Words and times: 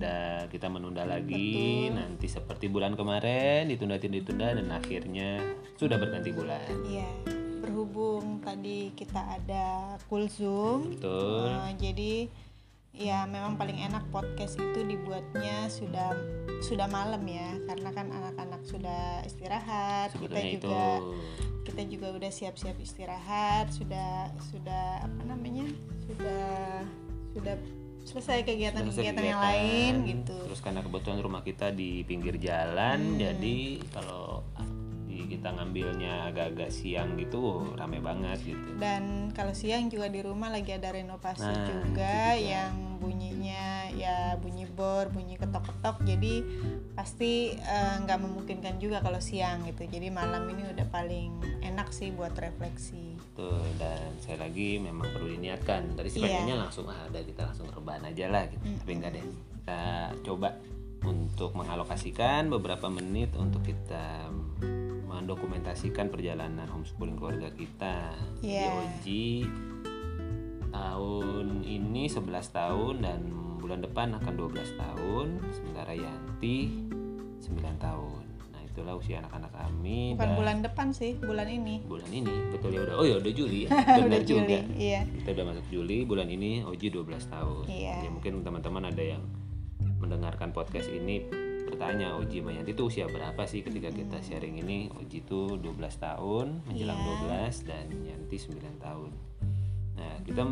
daripada 0.00 0.48
kita 0.48 0.66
menunda 0.72 1.04
lagi 1.04 1.92
nanti 1.92 2.24
seperti 2.24 2.72
bulan 2.72 2.96
kemarin 2.96 3.68
ditunda 3.68 4.00
ditunda 4.00 4.56
dan 4.56 4.72
akhirnya 4.72 5.44
sudah 5.76 6.00
berganti 6.00 6.32
bulan. 6.32 6.64
Iya, 6.88 7.10
berhubung 7.60 8.40
tadi 8.40 8.96
kita 8.96 9.20
ada 9.20 9.96
cool 10.08 10.24
zoom, 10.32 10.96
betul. 10.96 11.52
eh, 11.52 11.72
jadi 11.76 12.12
ya 12.96 13.28
memang 13.28 13.54
paling 13.60 13.76
enak 13.86 14.08
podcast 14.08 14.56
itu 14.56 14.82
dibuatnya 14.88 15.68
sudah 15.68 16.16
sudah 16.64 16.88
malam 16.88 17.20
ya, 17.28 17.60
karena 17.68 17.92
kan 17.92 18.08
anak-anak 18.08 18.62
sudah 18.64 19.20
istirahat, 19.28 20.16
kita 20.16 20.16
sebetulnya 20.16 20.48
itu. 20.48 20.56
juga 20.64 20.84
kita 21.68 21.82
juga 21.92 22.06
udah 22.16 22.30
siap-siap 22.32 22.76
istirahat, 22.80 23.68
sudah 23.68 24.32
sudah 24.48 25.04
apa 25.04 25.22
namanya 25.28 25.68
sudah 26.08 26.48
sudah 27.36 27.54
selesai 28.02 28.42
kegiatan-kegiatan 28.42 29.24
yang 29.24 29.40
lain 29.40 29.92
gitu. 30.04 30.36
terus 30.42 30.60
karena 30.60 30.80
kebetulan 30.80 31.18
rumah 31.18 31.40
kita 31.40 31.70
di 31.70 32.02
pinggir 32.02 32.36
jalan 32.36 32.98
Hmm. 32.98 33.18
jadi 33.18 33.58
kalau 33.90 34.42
di- 35.06 35.28
kita 35.30 35.52
ngambilnya 35.52 36.26
agak-agak 36.26 36.70
siang 36.70 37.14
gitu 37.14 37.70
rame 37.74 37.98
banget 37.98 38.40
gitu 38.42 38.70
dan 38.76 39.28
kalau 39.30 39.52
siang 39.52 39.86
juga 39.86 40.08
di 40.08 40.20
rumah 40.20 40.48
lagi 40.48 40.72
ada 40.72 40.90
renovasi 40.90 41.44
Nah, 41.44 41.54
juga 41.62 41.82
juga. 41.84 42.16
yang 42.34 42.72
ya 42.74 42.99
bunyi 44.40 44.64
bor 44.66 45.06
bunyi 45.12 45.36
ketok-ketok 45.36 46.02
jadi 46.08 46.42
pasti 46.96 47.54
eh, 47.54 47.94
nggak 48.02 48.18
memungkinkan 48.18 48.80
juga 48.80 49.04
kalau 49.04 49.20
siang 49.20 49.68
gitu 49.68 49.84
jadi 49.86 50.08
malam 50.08 50.48
ini 50.50 50.72
udah 50.72 50.86
paling 50.88 51.60
enak 51.62 51.92
sih 51.92 52.10
buat 52.10 52.32
refleksi 52.34 53.14
Tuh, 53.30 53.62
dan 53.78 54.10
saya 54.18 54.42
lagi 54.42 54.82
memang 54.82 55.06
perlu 55.14 55.30
diniatkan. 55.30 55.94
Tadi 55.94 56.08
sih 56.10 56.18
pengennya 56.18 56.66
langsung 56.66 56.90
ah 56.90 57.06
udah 57.06 57.22
kita 57.22 57.46
langsung 57.46 57.70
rebahan 57.70 58.10
aja 58.10 58.26
lah 58.26 58.42
gitu. 58.50 58.58
Tapi 58.82 58.90
enggak 58.90 59.12
deh. 59.16 59.22
Kita 59.22 59.80
coba 60.26 60.48
untuk 61.06 61.54
mengalokasikan 61.54 62.50
beberapa 62.50 62.90
menit 62.90 63.32
untuk 63.38 63.62
kita 63.64 64.28
mendokumentasikan 65.08 66.10
perjalanan 66.10 66.68
homeschooling 66.68 67.16
keluarga 67.16 67.48
kita 67.54 68.12
di 68.42 68.50
Iya. 68.50 68.68
Oji 68.76 69.28
tahun 70.70 71.46
ini 71.66 72.06
11 72.06 72.28
tahun 72.50 72.94
dan 73.02 73.20
bulan 73.60 73.80
depan 73.80 74.16
akan 74.16 74.32
12 74.34 74.80
tahun 74.80 75.26
sementara 75.52 75.92
Yanti 75.92 76.88
9 77.38 77.56
tahun. 77.76 78.22
Nah 78.50 78.60
itulah 78.64 78.96
usia 78.96 79.20
anak-anak 79.20 79.52
kami 79.52 80.16
bukan 80.16 80.20
dan 80.20 80.30
bulan 80.34 80.56
depan 80.60 80.86
sih 80.90 81.12
bulan 81.16 81.46
ini. 81.46 81.84
Bulan 81.84 82.10
ini 82.10 82.34
betul 82.50 82.72
ya 82.72 82.80
udah. 82.84 82.94
Oh 82.96 83.06
ya 83.06 83.16
udah 83.20 83.32
Juli 83.32 83.64
ya. 83.64 83.68
Udah 83.76 84.04
benar 84.08 84.22
juga. 84.24 84.58
Juli 84.64 84.76
iya. 84.80 85.00
Kita 85.04 85.28
udah 85.32 85.44
masuk 85.52 85.66
Juli 85.68 85.98
bulan 86.04 86.28
ini 86.28 86.64
Oji 86.64 86.86
12 86.88 87.06
tahun. 87.28 87.64
Iya. 87.68 87.94
ya 88.04 88.10
mungkin 88.10 88.40
teman-teman 88.40 88.88
ada 88.88 89.02
yang 89.16 89.22
mendengarkan 90.00 90.50
podcast 90.50 90.88
ini 90.88 91.20
bertanya 91.70 92.18
Oji 92.18 92.42
sama 92.42 92.50
Yanti 92.50 92.72
itu 92.74 92.82
usia 92.82 93.06
berapa 93.06 93.42
sih 93.46 93.60
ketika 93.62 93.92
kita 93.92 94.18
sharing 94.20 94.58
ini? 94.58 94.90
Oji 94.90 95.22
itu 95.22 95.54
12 95.54 95.76
tahun 95.96 96.64
menjelang 96.66 96.98
Iya. 96.98 97.52
12 97.54 97.68
dan 97.68 97.86
Yanti 98.02 98.36
9 98.36 98.58
tahun. 98.80 99.10
Nah 99.94 100.14
kita 100.24 100.42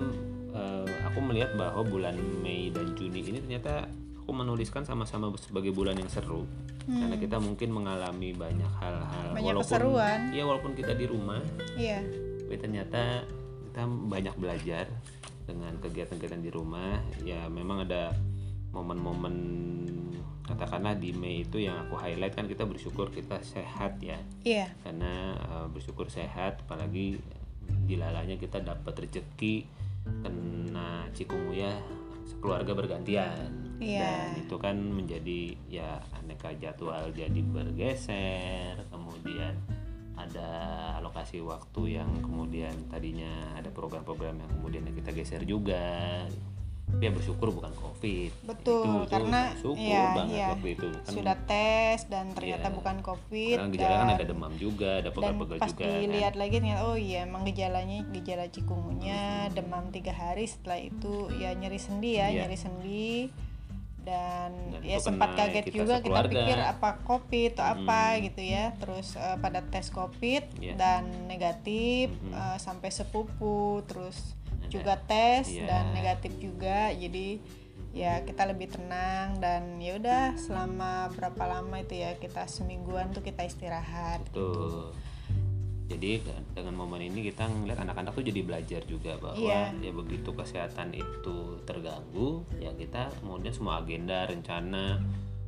eh, 0.52 0.86
aku 1.04 1.18
melihat 1.24 1.56
bahwa 1.56 1.82
bulan 1.84 2.16
Mei 2.44 2.70
dan 2.72 2.92
Juni 2.94 3.20
ini 3.24 3.38
ternyata 3.40 3.88
aku 4.16 4.30
menuliskan 4.36 4.84
sama-sama 4.84 5.32
sebagai 5.40 5.72
bulan 5.72 5.96
yang 5.96 6.12
seru. 6.12 6.44
Karena 6.88 7.16
kita 7.20 7.36
mungkin 7.36 7.68
mengalami 7.68 8.32
banyak 8.32 8.72
hal-hal. 8.80 9.32
Hmm. 9.32 9.36
Banyak 9.36 9.48
walaupun 9.52 9.76
keseruan. 9.76 10.20
ya 10.32 10.42
walaupun 10.48 10.72
kita 10.72 10.92
di 10.96 11.04
rumah. 11.04 11.40
Iya. 11.76 12.00
Tapi 12.44 12.56
ternyata 12.56 13.28
kita 13.68 13.82
banyak 13.84 14.34
belajar 14.40 14.88
dengan 15.44 15.76
kegiatan-kegiatan 15.84 16.40
di 16.40 16.48
rumah. 16.48 16.96
Ya 17.24 17.44
memang 17.52 17.84
ada 17.84 18.16
momen-momen 18.72 19.36
katakanlah 20.48 20.96
di 20.96 21.12
Mei 21.12 21.44
itu 21.44 21.60
yang 21.60 21.76
aku 21.84 22.00
highlight 22.00 22.32
kan 22.32 22.48
kita 22.48 22.64
bersyukur 22.64 23.12
kita 23.12 23.36
sehat 23.44 24.00
ya. 24.00 24.16
Iya. 24.44 24.72
Karena 24.80 25.36
eh, 25.36 25.66
bersyukur 25.68 26.08
sehat 26.08 26.64
apalagi 26.64 27.20
dilalanya 27.84 28.40
kita 28.40 28.64
dapat 28.64 29.08
rezeki 29.08 29.68
kena 30.24 31.08
cikunguya 31.14 31.72
sekeluarga 32.28 32.72
bergantian 32.76 33.68
Iya. 33.78 34.02
dan 34.02 34.42
itu 34.42 34.56
kan 34.58 34.74
menjadi 34.74 35.54
ya 35.70 36.02
aneka 36.18 36.50
jadwal 36.58 37.14
jadi 37.14 37.40
bergeser 37.46 38.74
kemudian 38.90 39.54
ada 40.18 40.50
alokasi 40.98 41.38
waktu 41.38 42.02
yang 42.02 42.10
kemudian 42.18 42.74
tadinya 42.90 43.54
ada 43.54 43.70
program-program 43.70 44.34
yang 44.42 44.50
kemudian 44.58 44.82
kita 44.90 45.14
geser 45.14 45.46
juga 45.46 46.26
ya 46.98 47.10
bersyukur 47.10 47.48
bukan 47.50 47.70
covid 47.74 48.30
betul 48.42 48.80
itu, 48.80 48.90
itu 48.98 49.08
karena 49.08 49.40
bersyukur 49.52 49.78
iya 49.78 50.04
banget 50.12 50.34
iya 50.34 50.46
waktu 50.50 50.68
itu 50.70 50.86
kan 50.96 51.12
sudah 51.12 51.36
tes 51.44 51.98
dan 52.06 52.24
ternyata 52.32 52.66
Iya. 52.66 52.74
bukan 52.74 52.96
covid 53.00 53.56
karena 53.56 53.70
gejala 53.70 53.94
kan 53.94 54.08
ada 54.10 54.24
demam 54.24 54.52
juga 54.54 54.90
ada 54.94 55.02
dan 55.04 55.14
pegal-pegal 55.14 55.56
pas 55.58 55.68
juga 55.68 55.84
kan. 55.84 56.00
dilihat 56.00 56.34
lagi 56.34 56.54
ternyata 56.58 56.82
oh 56.82 56.96
iya 56.96 57.18
emang 57.22 57.42
gejalanya 57.44 57.98
gejala 58.10 58.44
cikungunya 58.48 59.20
demam 59.50 59.84
tiga 59.88 60.12
hari 60.12 60.44
setelah 60.44 60.80
itu 60.80 61.14
ya 61.34 61.52
nyeri 61.52 61.78
sendi 61.78 62.10
ya 62.14 62.26
Iya. 62.26 62.40
nyeri 62.42 62.58
sendi 62.58 63.12
dan, 64.00 64.50
Dan 64.72 64.80
ya 64.82 64.96
sempat 64.98 65.36
kaget 65.36 65.64
kita 65.66 65.76
juga 65.76 65.94
kita 65.94 66.00
sekeluarga. 66.00 66.32
pikir 66.40 66.58
apa 66.62 66.90
covid 67.04 67.52
atau 67.52 67.66
apa 67.76 68.00
gitu 68.18 68.40
ya 68.40 68.64
terus 68.74 69.08
eh, 69.14 69.36
pada 69.36 69.60
tes 69.62 69.86
covid 69.88 70.48
Iya. 70.56 70.74
dan 70.74 71.02
negatif 71.28 72.08
eh, 72.26 72.56
sampai 72.56 72.88
sepupu 72.88 73.84
terus. 73.84 74.32
Juga 74.70 74.94
tes 75.00 75.48
Iya. 75.48 75.66
dan 75.66 75.84
negatif 75.92 76.32
juga 76.36 76.88
jadi 76.90 77.40
ya 77.90 78.20
kita 78.22 78.44
lebih 78.44 78.68
tenang 78.68 79.40
dan 79.40 79.80
ya 79.80 79.96
udah 79.96 80.36
selama 80.36 81.08
berapa 81.10 81.42
lama 81.48 81.76
itu 81.78 81.96
ya 81.96 82.14
kita 82.14 82.44
semingguan 82.44 83.10
tuh 83.10 83.20
kita 83.20 83.42
istirahat 83.42 84.22
Betul. 84.28 84.92
Jadi 85.88 86.20
dengan 86.52 86.76
momen 86.76 87.00
ini 87.00 87.24
kita 87.24 87.48
ngeliat 87.48 87.80
anak-anak 87.80 88.12
tuh 88.12 88.20
jadi 88.20 88.44
belajar 88.44 88.84
juga 88.84 89.16
bahwa 89.16 89.40
Iya. 89.40 89.72
ya 89.80 89.88
begitu 89.90 90.36
kesehatan 90.36 90.92
itu 90.92 91.36
terganggu, 91.64 92.44
ya 92.60 92.76
kita 92.76 93.08
kemudian 93.16 93.56
semua 93.56 93.80
agenda, 93.80 94.28
rencana, 94.28 95.00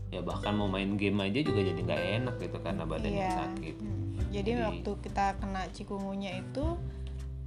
ya 0.08 0.24
bahkan 0.24 0.56
mau 0.56 0.64
main 0.64 0.96
game 0.96 1.20
aja 1.20 1.44
juga 1.44 1.60
jadi 1.60 1.76
nggak 1.76 2.02
enak 2.24 2.34
gitu 2.40 2.56
karena 2.56 2.88
badannya 2.88 3.20
Iya. 3.20 3.36
sakit. 3.36 3.76
Hmm. 3.76 4.00
Jadi, 4.32 4.50
Jadi- 4.50 4.64
waktu 4.64 4.90
kita 5.02 5.26
kena 5.36 5.62
cikungunya 5.76 6.32
itu 6.34 6.64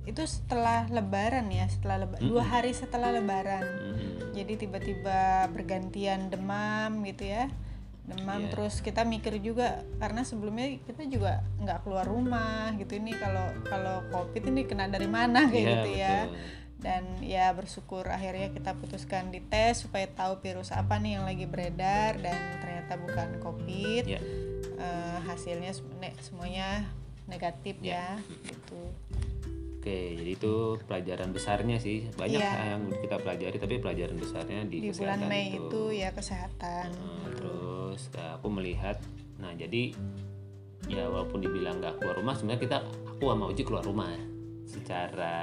itu 0.04 0.20
setelah 0.22 0.84
lebaran 0.88 1.48
ya, 1.48 1.64
setelah 1.66 2.04
leba- 2.04 2.20
dua 2.20 2.44
hari 2.44 2.72
setelah 2.72 3.10
lebaran. 3.10 3.64
Mhm. 3.64 4.36
Jadi 4.36 4.54
tiba-tiba 4.58 5.20
bergantian 5.48 6.28
demam 6.28 7.04
gitu 7.04 7.24
ya. 7.26 7.48
Demam 8.04 8.44
Iya. 8.44 8.52
terus 8.52 8.84
kita 8.84 9.08
mikir 9.08 9.40
juga 9.40 9.80
karena 9.96 10.28
sebelumnya 10.28 10.76
kita 10.78 11.08
juga 11.08 11.40
nggak 11.58 11.88
keluar 11.88 12.04
rumah 12.04 12.76
gitu 12.76 13.00
ini 13.00 13.16
kalau 13.16 13.48
kalau 13.64 14.04
covid 14.10 14.44
ini 14.44 14.68
kena 14.68 14.92
dari 14.92 15.08
mana 15.08 15.48
kayak 15.48 15.56
Iya, 15.56 15.72
gitu 15.74 15.90
ya. 15.94 16.18
betul. 16.28 16.36
Dan 16.84 17.04
ya 17.24 17.48
bersyukur 17.56 18.04
akhirnya 18.04 18.52
kita 18.52 18.76
putuskan 18.76 19.32
dites 19.32 19.88
supaya 19.88 20.04
tahu 20.06 20.36
virus 20.38 20.76
apa 20.76 21.00
nih 21.00 21.16
yang 21.16 21.24
lagi 21.24 21.48
beredar 21.48 22.20
dan 22.20 22.36
ternyata 22.60 23.00
bukan 23.00 23.40
covid. 23.40 24.04
Ya. 24.04 24.20
Eh, 24.74 25.18
hasilnya 25.24 25.72
sem- 25.72 25.96
ne- 25.98 26.18
semuanya 26.20 26.84
negatif 27.24 27.80
Ya. 27.80 28.20
ya, 28.20 28.44
gitu. 28.44 28.84
Oke, 29.84 30.16
jadi 30.16 30.32
itu 30.34 30.54
pelajaran 30.82 31.30
besarnya 31.30 31.76
sih 31.76 32.08
banyak 32.10 32.40
Iya. 32.40 32.72
yang 32.72 32.88
kita 32.96 33.20
pelajari, 33.20 33.60
tapi 33.60 33.76
pelajaran 33.78 34.16
besarnya 34.16 34.64
di, 34.64 34.80
Di 34.80 34.96
bulan 34.96 35.28
Mei 35.28 35.60
itu 35.60 35.82
ya 35.92 36.08
kesehatan. 36.10 36.88
Nah, 36.88 37.28
terus 37.30 38.08
ya, 38.08 38.40
aku 38.40 38.48
melihat 38.48 38.96
nah 39.36 39.52
jadi 39.52 39.92
ya 40.88 41.04
walaupun 41.04 41.44
dibilang 41.44 41.78
nggak 41.78 42.00
keluar 42.00 42.16
rumah 42.16 42.32
sebenarnya 42.32 42.62
kita 42.62 42.78
aku 43.10 43.24
sama 43.26 43.46
Uji 43.46 43.64
keluar 43.64 43.84
rumah 43.84 44.08
secara 44.64 45.36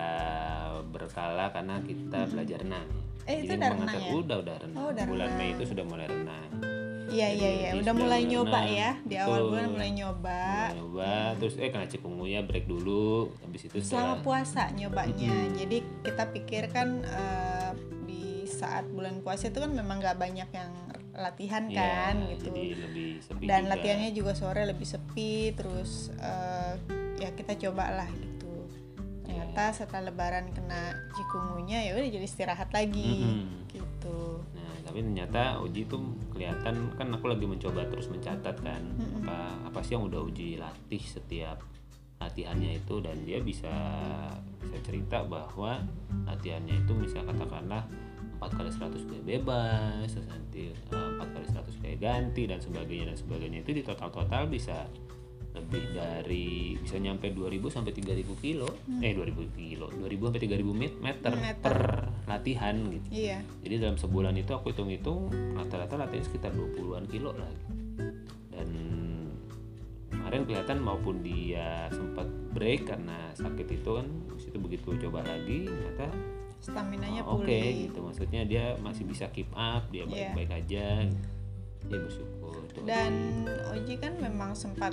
berkala 0.84 1.48
karena 1.50 1.76
kita 1.80 2.24
belajar 2.26 2.58
renang 2.60 2.88
Eh, 3.22 3.44
itu 3.44 3.52
Jadi 3.52 3.60
udah 3.60 3.68
mengantar- 3.70 3.92
renang 3.92 4.00
ya? 4.02 4.16
udah 4.16 4.36
udah 4.40 4.56
renang 4.58 4.80
Oh, 4.80 4.88
udah 4.88 5.04
bulan 5.04 5.28
renang. 5.28 5.38
Mei 5.38 5.52
itu 5.52 5.64
sudah 5.68 5.84
mulai 5.84 6.06
renang 6.08 6.48
Iya 7.10 7.28
iya 7.34 7.50
iya, 7.50 7.70
udah 7.74 7.82
sudah 7.82 7.94
mulai 7.98 8.22
nyoba 8.22 8.58
renang. 8.62 8.78
ya. 8.78 8.90
Di 9.02 9.16
awal 9.18 9.40
bulan 9.50 9.66
mulai 9.74 9.90
nyoba. 9.90 10.40
mulai 10.46 10.78
nyoba 10.78 11.12
terus 11.36 11.54
eh 11.58 11.68
kena 11.68 11.86
cikungunya 11.86 12.40
break 12.42 12.64
dulu 12.64 13.34
habis 13.42 13.62
itu 13.66 13.76
Selama 13.82 13.82
setelah 13.82 14.16
puasa 14.22 14.62
nyobanya. 14.70 15.34
Jadi 15.52 15.76
kita 16.00 16.24
pikir 16.30 16.62
kan 16.70 16.88
eh, 17.02 17.70
di 18.06 18.46
saat 18.46 18.86
bulan 18.86 19.18
puasa 19.20 19.50
itu 19.50 19.58
kan 19.58 19.70
memang 19.70 19.98
nggak 19.98 20.16
banyak 20.16 20.48
yang 20.50 20.72
latihan 21.10 21.66
ya, 21.66 21.76
kan 21.76 22.14
gitu. 22.32 22.48
jadi 22.48 22.62
lebih 22.86 23.08
sepi 23.20 23.44
Dan 23.44 23.60
juga. 23.66 23.70
latihannya 23.74 24.10
juga 24.14 24.32
sore 24.32 24.62
lebih 24.62 24.86
sepi. 24.86 25.50
Terus 25.52 26.14
eh, 26.16 26.72
ya 27.18 27.34
kita 27.34 27.58
cobalah 27.58 28.06
gitu. 28.14 28.54
Ternyata 29.26 29.74
setelah 29.74 30.10
Lebaran 30.10 30.50
kena 30.50 30.94
cikungunya 31.14 31.82
ya 31.82 31.98
udah 31.98 32.06
jadi 32.06 32.22
istirahat 32.24 32.70
lagi 32.70 33.26
Mm-mm. 33.26 33.66
gitu. 33.68 34.42
Nah, 34.54 34.69
tapi 34.90 35.06
ternyata 35.06 35.62
Uji 35.62 35.86
tuh 35.86 36.02
kelihatan 36.34 36.90
kan 36.98 37.08
aku 37.14 37.30
lagi 37.30 37.46
mencoba 37.46 37.86
terus 37.86 38.10
mencatat 38.10 38.58
kan 38.58 38.82
apa 39.22 39.70
apa 39.70 39.78
sih 39.86 39.94
yang 39.94 40.10
udah 40.10 40.18
Uji 40.26 40.58
latih 40.58 40.98
setiap 40.98 41.62
latihannya 42.18 42.82
itu 42.82 42.98
dan 42.98 43.16
dia 43.22 43.38
bisa 43.38 43.70
bisa 44.58 44.76
cerita 44.82 45.22
bahwa 45.22 45.78
latihannya 46.26 46.82
itu 46.82 46.92
misalnya 46.92 47.32
katakanlah 47.32 47.86
4 48.42 48.56
kali 48.56 48.70
100 48.72 49.08
gue 49.08 49.20
bebas 49.22 50.10
terus 50.10 50.26
berarti 50.50 50.74
eh, 50.74 51.08
empat 51.14 51.28
kali 51.30 51.46
100 51.46 51.82
kayak 51.86 51.98
ganti 52.02 52.42
dan 52.50 52.58
sebagainya 52.58 53.04
dan 53.14 53.18
sebagainya. 53.18 53.58
Itu 53.62 53.70
di 53.70 53.82
total 53.86 54.10
total 54.10 54.42
bisa 54.50 54.88
lebih 55.50 55.82
dari 55.90 56.48
bisa 56.76 56.94
nyampe 56.96 57.26
2000 57.28 57.42
sampai 57.68 57.90
3000 57.90 58.22
kilo. 58.36 58.70
Eh 58.98 59.10
2000 59.10 59.50
kilo. 59.50 59.90
2000 59.90 59.98
sampai 60.24 60.40
3000 60.40 60.70
met- 60.72 61.00
meter, 61.00 61.32
Meter. 61.34 61.58
per 61.60 61.78
latihan 62.24 62.76
gitu. 62.88 63.06
Iya. 63.10 63.42
Jadi 63.60 63.74
dalam 63.76 63.96
sebulan 63.96 64.34
itu 64.34 64.50
aku 64.50 64.70
hitung-hitung 64.70 65.26
rata-rata 65.52 65.98
latihan 65.98 66.22
sekitar 66.22 66.52
20-an 66.52 67.04
kilo 67.06 67.32
lah 67.32 67.50
gitu. 67.50 67.72
dan 68.50 68.68
kemarin 70.08 70.42
kelihatan 70.44 70.78
maupun 70.78 71.20
dia 71.20 71.86
sempat 71.88 72.26
break 72.50 72.86
karena 72.86 73.30
sakit 73.32 73.66
itu 73.72 73.90
kan 73.92 74.06
itu 74.36 74.58
begitu 74.58 74.88
coba 75.00 75.22
lagi 75.22 75.64
ternyata 75.64 76.06
stamina 76.60 77.06
nya 77.08 77.22
oh, 77.24 77.38
oke 77.38 77.58
gitu. 77.88 77.98
Maksudnya 77.98 78.42
dia 78.44 78.78
masih 78.78 79.02
bisa 79.02 79.26
keep 79.30 79.50
up 79.52 79.88
dia 79.88 80.04
Iya. 80.04 80.30
baik-baik 80.30 80.50
aja. 80.56 80.86
Dia 81.82 81.98
bersyukur. 81.98 82.54
Dan 82.82 83.42
Oji 83.70 83.96
kan 83.96 84.12
memang 84.16 84.52
sempat 84.52 84.92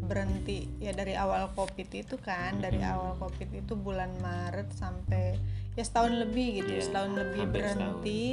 berhenti 0.00 0.70
ya 0.78 0.90
dari 0.90 1.12
awal 1.12 1.50
covid 1.52 1.88
itu 1.88 2.14
kan 2.16 2.56
dari 2.56 2.78
Mm-mm. 2.78 2.92
awal 2.92 3.12
covid 3.18 3.50
itu 3.52 3.74
bulan 3.74 4.14
Maret 4.18 4.70
sampai 4.70 5.34
ya 5.74 5.82
setahun 5.82 6.14
lebih 6.18 6.62
gitu 6.62 6.70
Iya, 6.72 6.82
setahun 6.84 7.12
lebih 7.14 7.42
berhenti 7.48 8.24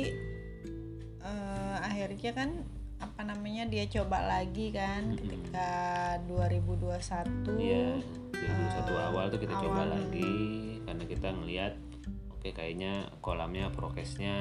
Eh, 1.20 1.76
akhirnya 1.82 2.32
kan 2.32 2.50
apa 2.96 3.22
namanya 3.24 3.66
dia 3.66 3.90
coba 3.92 4.22
lagi 4.24 4.70
kan 4.70 5.10
Mm-mm. 5.10 5.18
ketika 5.20 5.70
2021 6.30 7.58
Iya, 7.58 7.98
2021 8.32 8.38
Eh, 8.88 9.04
awal 9.04 9.26
tuh 9.28 9.40
kita 9.40 9.54
coba 9.56 9.82
awal. 9.84 9.90
lagi 9.96 10.34
karena 10.82 11.04
kita 11.04 11.28
ngelihat 11.34 11.74
oke 12.32 12.50
kayaknya 12.52 12.94
kolamnya 13.20 13.68
prokesnya 13.70 14.38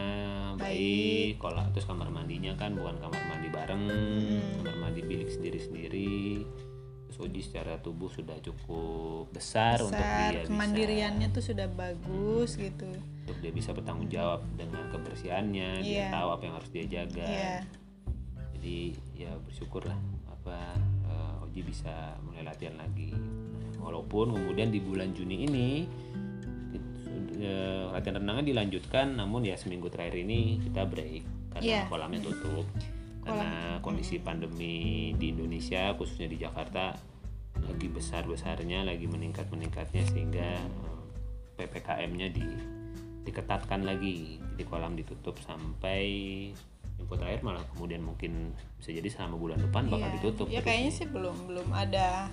baik, 0.55 0.61
Baik. 0.61 1.31
kolam 1.41 1.67
terus 1.73 1.89
kamar 1.89 2.09
mandinya 2.09 2.53
kan 2.55 2.77
bukan 2.77 3.01
kamar 3.01 3.23
mandi 3.25 3.49
bareng, 3.49 3.83
Hmm. 3.89 4.61
kamar 4.61 4.77
mandi 4.79 5.01
bilik 5.03 5.31
sendiri-sendiri. 5.31 6.45
Terus 6.45 6.74
Oji 7.17 7.41
secara 7.41 7.79
tubuh 7.79 8.11
sudah 8.11 8.35
cukup 8.41 9.31
besar, 9.31 9.79
untuk 9.79 9.95
besar 9.95 10.33
dia 10.33 10.43
bisa 10.43 10.49
kemandiriannya 10.51 11.29
tuh 11.31 11.45
sudah 11.45 11.69
bagus 11.71 12.59
gitu 12.59 12.89
untuk 13.25 13.41
dia 13.41 13.53
bisa 13.57 13.73
bertanggung 13.73 14.13
jawab 14.13 14.45
dengan 14.53 14.85
kebersihannya, 14.93 15.81
dia 15.81 15.97
Iya. 15.97 16.07
tahu 16.13 16.29
apa 16.29 16.43
yang 16.45 16.55
harus 16.61 16.69
dia 16.69 16.85
jaga. 16.85 17.25
Iya. 17.25 17.57
Jadi 18.53 18.79
ya 19.17 19.33
bersyukurlah 19.41 19.97
apa 20.29 20.77
eh, 21.09 21.45
Oji 21.49 21.65
bisa 21.65 22.21
mulai 22.21 22.45
latihan 22.45 22.77
lagi. 22.77 23.17
Walaupun 23.81 24.37
kemudian 24.37 24.69
di 24.69 24.77
bulan 24.77 25.17
Juni 25.17 25.49
ini 25.49 25.69
eh, 27.41 27.85
latihan 27.91 28.21
renangnya 28.21 28.53
dilanjutkan, 28.53 29.17
namun 29.17 29.49
ya 29.49 29.57
seminggu 29.57 29.89
terakhir 29.89 30.21
ini 30.21 30.61
kita 30.61 30.85
break 30.85 31.25
karena 31.57 31.65
Iya. 31.65 31.83
kolamnya 31.89 32.21
tutup. 32.23 32.67
Karena 33.25 33.74
kondisi 33.95 34.19
pandemi 34.19 35.15
di 35.15 35.31
Indonesia 35.31 35.95
khususnya 35.95 36.27
di 36.27 36.43
Jakarta 36.43 36.99
lagi 37.63 37.87
besar-besarnya, 37.87 38.83
lagi 38.83 39.07
meningkat-meningkatnya 39.07 40.03
sehingga 40.11 40.59
eh, 40.59 41.03
PPKM-nya 41.63 42.35
di 42.35 42.43
diketatkan 43.23 43.87
lagi. 43.87 44.43
Jadi 44.43 44.63
kolam 44.67 44.99
ditutup 44.99 45.39
sampai 45.39 46.03
info 46.99 47.15
terakhir 47.15 47.47
malah 47.47 47.63
kemudian 47.71 48.03
mungkin 48.03 48.51
bisa 48.83 48.91
jadi 48.91 49.07
selama 49.07 49.39
bulan 49.39 49.63
depan 49.63 49.87
bakal 49.87 50.11
Iya. 50.11 50.17
ditutup. 50.19 50.47
Ya 50.51 50.59
kayaknya 50.67 50.91
sih 50.91 51.07
belum 51.07 51.47
belum 51.47 51.71
ada 51.71 52.27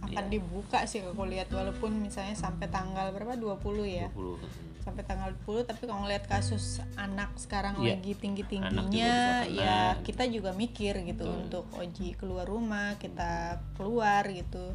akan 0.00 0.24
Iya. 0.26 0.32
dibuka 0.32 0.80
sih 0.84 1.00
aku 1.00 1.24
lihat 1.24 1.48
walaupun 1.48 2.00
misalnya 2.00 2.32
sampai 2.32 2.66
tanggal 2.66 3.12
berapa 3.12 3.36
20 3.36 3.84
ya. 3.84 4.08
20, 4.10 4.40
mm. 4.40 4.80
Sampai 4.80 5.04
tanggal 5.04 5.28
20 5.44 5.62
tapi 5.62 5.84
kalau 5.84 6.02
ngelihat 6.02 6.24
kasus 6.24 6.80
anak 6.96 7.36
sekarang 7.36 7.76
Iya. 7.78 8.00
lagi 8.00 8.12
bisa 8.16 9.12
kena. 9.44 9.60
ya 9.60 9.78
kita 10.00 10.24
juga 10.26 10.50
mikir 10.52 10.96
gitu 11.04 11.24
Betul. 11.24 11.40
untuk 11.42 11.64
Oji 11.76 12.16
keluar 12.16 12.44
rumah, 12.44 12.96
kita 12.96 13.60
keluar 13.74 14.24
gitu. 14.26 14.72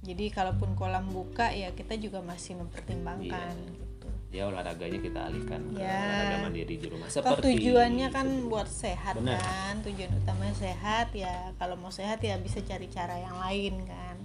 Jadi 0.00 0.28
kalaupun 0.28 0.74
kolam 0.74 1.06
buka 1.08 1.50
ya 1.50 1.70
kita 1.70 1.94
juga 1.94 2.18
masih 2.18 2.58
mempertimbangkan 2.58 3.54
Iya. 3.54 3.72
gitu. 3.72 4.08
Ya 4.28 4.44
olahraganya 4.44 5.00
kita 5.00 5.20
alihkan 5.24 5.70
ke 5.70 5.80
Ya. 5.80 5.96
olahraga 5.96 6.36
mandiri 6.44 6.74
di 6.76 6.86
rumah 6.86 7.06
Toh 7.06 7.14
seperti 7.16 7.46
tujuannya 7.56 8.08
kan 8.10 8.26
buat 8.44 8.68
sehat 8.68 9.16
Benar. 9.16 9.38
kan, 9.38 9.74
tujuan 9.80 10.10
utamanya 10.14 10.52
sehat 10.52 11.14
ya. 11.14 11.54
Kalau 11.56 11.74
mau 11.74 11.88
sehat 11.88 12.20
ya 12.20 12.36
bisa 12.36 12.58
cari 12.60 12.86
cara 12.88 13.16
yang 13.16 13.38
lain 13.38 13.86
kan. 13.86 14.18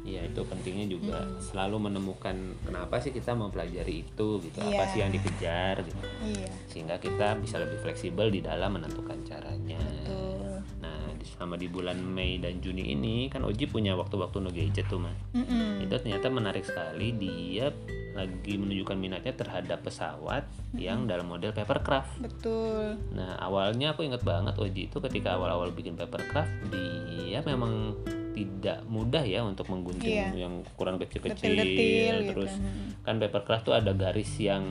Iya 0.00 0.24
itu 0.24 0.40
pentingnya 0.40 0.86
juga 0.88 1.18
selalu 1.38 1.86
menemukan 1.86 2.32
kenapa 2.62 2.96
sih 2.98 3.10
kita 3.10 3.32
mempelajari 3.32 4.02
itu 4.02 4.28
gitu 4.40 4.58
apa 4.58 4.72
Iya. 4.80 4.88
sih 4.88 4.98
yang 4.98 5.10
dikejar 5.10 5.74
gitu 5.82 6.00
Iya, 6.22 6.48
sehingga 6.66 6.96
kita 6.96 7.36
bisa 7.36 7.56
lebih 7.56 7.78
fleksibel 7.78 8.28
di 8.28 8.40
dalam 8.40 8.74
menentukan 8.74 9.20
caranya. 9.22 9.76
betul. 9.76 10.56
Nah 10.80 11.12
di- 11.12 11.26
selama 11.26 11.54
di 11.54 11.68
bulan 11.68 12.00
Mei 12.00 12.36
dan 12.36 12.58
Juni 12.58 12.90
ini 12.90 13.28
kan 13.28 13.42
Oji 13.42 13.64
punya 13.66 13.92
waktu-waktu 13.92 14.36
no 14.38 14.48
gadget 14.48 14.86
tuh 14.86 14.98
mah. 14.98 15.12
Mm-mm. 15.32 15.84
Itu 15.84 15.94
ternyata 15.94 16.26
menarik 16.26 16.62
sekali 16.62 17.12
dia 17.12 17.68
lagi 18.10 18.56
menunjukkan 18.56 18.96
minatnya 18.96 19.32
terhadap 19.32 19.80
pesawat 19.80 20.42
yang 20.74 21.06
dalam 21.06 21.28
model 21.28 21.52
papercraft. 21.52 22.18
Betul. 22.18 22.96
Nah 23.12 23.36
awalnya 23.38 23.92
aku 23.92 24.02
inget 24.02 24.20
banget 24.20 24.56
Oji 24.56 24.88
itu 24.88 24.96
ketika 24.98 25.36
awal-awal 25.36 25.70
bikin 25.70 25.94
papercraft 25.94 26.50
dia 26.68 27.44
memang 27.44 27.94
tidak 28.40 28.80
mudah 28.86 29.20
ya 29.20 29.40
untuk 29.42 29.68
menggunting 29.68 30.08
Iya. 30.32 30.32
yang 30.40 30.64
ukuran 30.64 30.96
kecil-kecil 30.96 31.52
gitu. 31.52 32.28
terus 32.30 32.52
Mm. 32.54 33.04
kan 33.04 33.14
papercraft 33.16 33.64
tuh 33.64 33.74
ada 33.74 33.92
garis 33.92 34.32
yang 34.36 34.64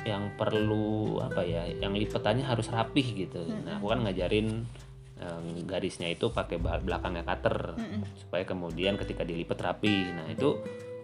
yang 0.00 0.32
perlu 0.34 1.20
apa 1.20 1.44
ya 1.44 1.68
yang 1.68 1.92
lipetannya 1.92 2.42
harus 2.42 2.68
rapih 2.68 3.04
gitu 3.20 3.44
nah 3.62 3.76
aku 3.76 3.86
kan 3.86 4.00
ngajarin 4.00 4.64
em, 5.14 5.44
garisnya 5.64 6.08
itu 6.08 6.32
pakai 6.32 6.56
belakangnya 6.56 7.20
cutter 7.22 7.76
supaya 8.16 8.42
kemudian 8.42 8.96
ketika 8.96 9.20
dilipat 9.20 9.60
rapi 9.60 10.08
nah 10.08 10.24
itu 10.26 10.56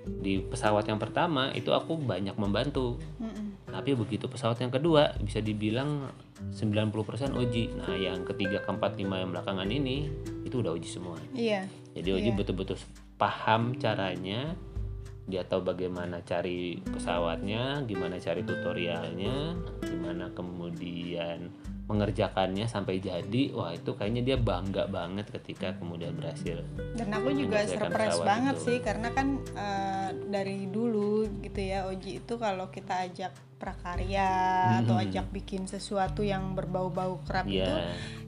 di 0.06 0.38
pesawat 0.38 0.86
yang 0.86 0.96
pertama 0.96 1.52
itu 1.52 1.68
aku 1.70 1.98
banyak 1.98 2.32
membantu 2.34 2.96
Mm-mm. 3.18 3.55
Tapi 3.66 3.92
begitu 3.92 4.26
pesawat 4.26 4.58
yang 4.58 4.70
kedua 4.70 5.14
bisa 5.18 5.38
dibilang 5.38 6.06
90% 6.54 6.92
Oji 7.34 7.74
nah 7.74 7.92
yang 7.92 8.22
ketiga 8.24 8.62
keempat 8.62 8.94
lima 8.94 9.18
yang 9.18 9.30
belakangan 9.30 9.66
ini 9.66 10.06
itu 10.42 10.62
udah 10.62 10.72
Oji 10.72 10.88
semua 10.88 11.18
Iya. 11.32 11.66
jadi 11.92 12.14
Oji 12.14 12.30
Iya. 12.30 12.36
betul-betul 12.38 12.78
paham 13.16 13.74
caranya 13.76 14.54
dia 15.26 15.42
tahu 15.42 15.66
bagaimana 15.66 16.22
cari 16.22 16.78
pesawatnya 16.86 17.82
gimana 17.82 18.16
cari 18.22 18.46
tutorialnya 18.46 19.58
gimana 19.82 20.30
kemudian 20.30 21.50
mengerjakannya 21.86 22.66
sampai 22.66 22.98
jadi 22.98 23.54
wah 23.54 23.70
itu 23.70 23.94
kayaknya 23.94 24.22
dia 24.22 24.36
bangga 24.38 24.90
banget 24.90 25.30
ketika 25.30 25.70
kemudian 25.78 26.18
berhasil 26.18 26.58
Dan 26.98 27.14
aku 27.14 27.30
juga 27.30 27.62
surprise 27.62 28.18
banget 28.26 28.58
itu. 28.58 28.64
sih 28.66 28.78
karena 28.82 29.08
kan 29.14 29.38
eh, 29.54 30.08
dari 30.26 30.66
dulu 30.66 31.26
gitu 31.42 31.60
ya 31.62 31.86
Oji 31.86 32.22
itu 32.22 32.34
kalau 32.42 32.74
kita 32.74 33.06
ajak 33.06 33.30
prakarya 33.56 34.30
atau 34.82 34.98
Mm-mm. 34.98 35.04
ajak 35.10 35.26
bikin 35.30 35.70
sesuatu 35.70 36.26
yang 36.26 36.58
berbau-bau 36.58 37.22
kerap 37.22 37.46
itu 37.46 37.70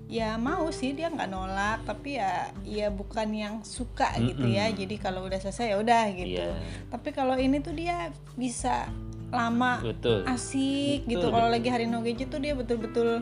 ya 0.08 0.40
mau 0.40 0.72
sih 0.72 0.96
dia 0.96 1.12
nggak 1.12 1.28
nolak 1.28 1.84
tapi 1.84 2.16
ya 2.16 2.48
ya 2.64 2.88
bukan 2.88 3.28
yang 3.30 3.54
suka 3.60 4.16
gitu 4.16 4.48
ya. 4.48 4.72
Jadi 4.72 4.96
kalau 4.96 5.28
udah 5.28 5.36
selesai 5.36 5.72
ya 5.72 5.76
udah 5.76 6.04
gitu. 6.16 6.40
Iya. 6.40 6.56
tapi 6.88 7.12
kalau 7.12 7.36
ini 7.36 7.60
tuh 7.60 7.76
dia 7.76 8.08
bisa 8.32 8.88
lama 9.28 9.84
betul. 9.84 10.24
asik 10.24 11.04
Betul, 11.04 11.12
gitu 11.12 11.26
kalau 11.28 11.48
lagi 11.52 11.68
hari 11.68 11.84
no 11.84 12.00
gadget 12.00 12.32
tuh 12.32 12.40
dia 12.40 12.56
betul-betul 12.56 13.20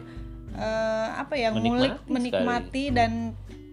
eh, 0.54 1.08
apa 1.18 1.34
ya 1.34 1.50
ngulik 1.50 2.06
Menikmati 2.06 2.06
menikmati 2.06 2.84
dan 2.94 3.12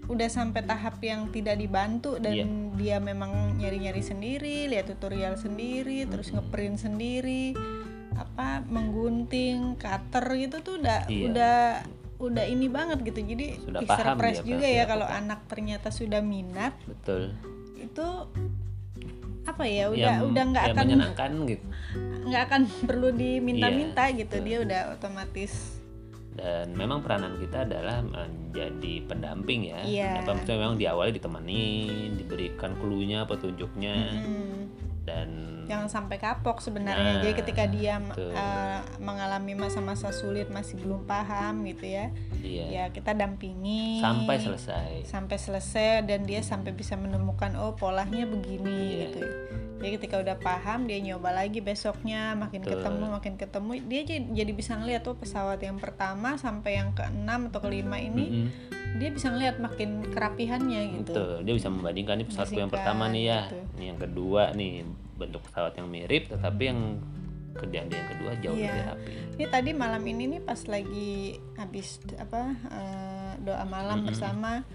udah 0.04 0.28
sampai 0.28 0.66
tahap 0.66 0.98
yang 1.00 1.30
tidak 1.30 1.56
dibantu 1.56 2.18
dan 2.20 2.34
Iya. 2.34 2.46
dia 2.76 2.98
memang 3.00 3.56
nyari-nyari 3.56 4.02
sendiri 4.02 4.68
lihat 4.68 4.90
tutorial 4.90 5.38
sendiri 5.38 6.10
terus 6.10 6.34
ngeprint 6.34 6.82
sendiri 6.82 7.54
apa 8.14 8.66
menggunting 8.68 9.78
cutter 9.78 10.26
gitu 10.36 10.60
tuh 10.60 10.76
udah 10.82 11.06
Iya. 11.08 11.24
udah 11.30 11.60
udah 12.30 12.46
ini 12.48 12.68
banget 12.72 13.04
gitu. 13.04 13.20
Jadi 13.24 13.46
Sudah 13.60 13.82
paham 13.84 14.18
surprise 14.20 14.40
dia 14.42 14.50
juga 14.56 14.68
ya 14.68 14.84
kalau 14.88 15.08
anak 15.08 15.40
ternyata 15.50 15.88
sudah 15.90 16.22
minat. 16.24 16.74
Betul. 16.86 17.34
Itu 17.80 18.08
apa 19.44 19.68
ya 19.68 19.92
udah 19.92 20.24
udah 20.24 20.44
nggak 20.56 20.66
akan 20.72 20.84
menyenangkan 20.88 21.32
gitu. 21.52 21.66
nggak 22.24 22.42
akan 22.48 22.62
perlu 22.88 23.12
diminta-minta 23.12 24.08
Iya, 24.08 24.24
gitu. 24.24 24.36
Betul. 24.40 24.48
dia 24.48 24.58
udah 24.64 24.82
otomatis 24.96 25.84
dan 26.34 26.74
memang 26.74 27.06
peranan 27.06 27.38
kita 27.38 27.62
adalah 27.62 28.02
menjadi 28.02 29.06
pendamping 29.06 29.70
ya. 29.70 29.80
Iya. 29.86 30.12
maksudnya 30.26 30.58
memang 30.66 30.78
diawali 30.82 31.12
ditemani 31.14 31.62
diberikan 32.18 32.74
clue-nya 32.82 33.30
petunjuknya. 33.30 33.96
Mm, 34.18 34.60
dan 35.06 35.30
jangan 35.66 35.88
sampai 35.88 36.18
kapok 36.18 36.60
sebenarnya 36.60 37.12
Nah, 37.14 37.22
jadi 37.22 37.34
ketika 37.36 37.64
dia 37.66 38.00
betul. 38.00 38.32
uh, 38.32 38.80
mengalami 38.98 39.54
masa-masa 39.54 40.10
sulit 40.10 40.48
masih 40.48 40.78
belum 40.78 41.04
paham 41.04 41.64
gitu 41.66 41.86
ya 41.86 42.06
iya 42.40 42.66
ya 42.70 42.84
kita 42.90 43.12
dampingi 43.14 44.00
sampai 44.00 44.36
selesai 44.38 44.90
sampai 45.06 45.38
selesai 45.38 46.04
dan 46.04 46.24
dia 46.24 46.40
sampai 46.40 46.72
bisa 46.72 46.96
menemukan 46.96 47.54
oh 47.56 47.74
polanya 47.74 48.24
begini 48.24 48.72
Iya. 48.74 49.00
gitu 49.10 49.24
jadi 49.84 50.00
ketika 50.00 50.16
udah 50.16 50.38
paham 50.40 50.88
dia 50.88 50.96
nyoba 51.04 51.36
lagi 51.36 51.60
besoknya 51.60 52.40
makin 52.40 52.64
Betul. 52.64 52.80
ketemu 52.80 53.06
makin 53.12 53.34
ketemu 53.36 53.72
dia 53.84 54.02
jadi, 54.08 54.24
jadi 54.32 54.52
bisa 54.52 54.72
ngeliat 54.80 55.04
tuh 55.04 55.20
pesawat 55.20 55.60
yang 55.60 55.76
pertama 55.76 56.40
sampai 56.40 56.80
yang 56.80 56.96
keenam 56.96 57.52
atau 57.52 57.60
kelima 57.60 58.00
ini 58.00 58.48
Mm-mm. 58.48 58.48
dia 58.96 59.12
bisa 59.12 59.28
ngeliat 59.28 59.60
makin 59.60 60.08
kerapihannya 60.08 60.82
gitu 61.04 61.12
Betul, 61.12 61.34
dia 61.44 61.54
bisa 61.54 61.68
membandingkan 61.68 62.16
nih 62.16 62.28
pesawatku 62.32 62.56
yang 62.56 62.72
pertama 62.72 63.12
nih 63.12 63.24
ya, 63.28 63.40
gitu. 63.52 63.60
ini 63.76 63.86
yang 63.92 64.00
kedua 64.00 64.42
nih 64.56 64.72
bentuk 65.24 65.42
pesawat 65.44 65.74
yang 65.74 65.88
mirip, 65.88 66.28
tetapi 66.28 66.64
yang 66.66 67.00
kerjaan 67.54 67.86
dia 67.86 67.98
yang 67.98 68.10
kedua 68.10 68.32
jauh 68.40 68.56
Iya. 68.56 68.66
lebih 68.66 68.84
rapi. 68.84 69.12
Ini 69.34 69.46
tadi 69.48 69.72
malam 69.72 70.04
ini 70.04 70.24
nih 70.28 70.42
pas 70.42 70.62
lagi 70.66 71.12
habis 71.54 71.88
apa 72.16 72.42
eh, 72.68 73.32
doa 73.40 73.64
malam 73.64 74.02
Mm-mm. 74.02 74.10
bersama 74.10 74.66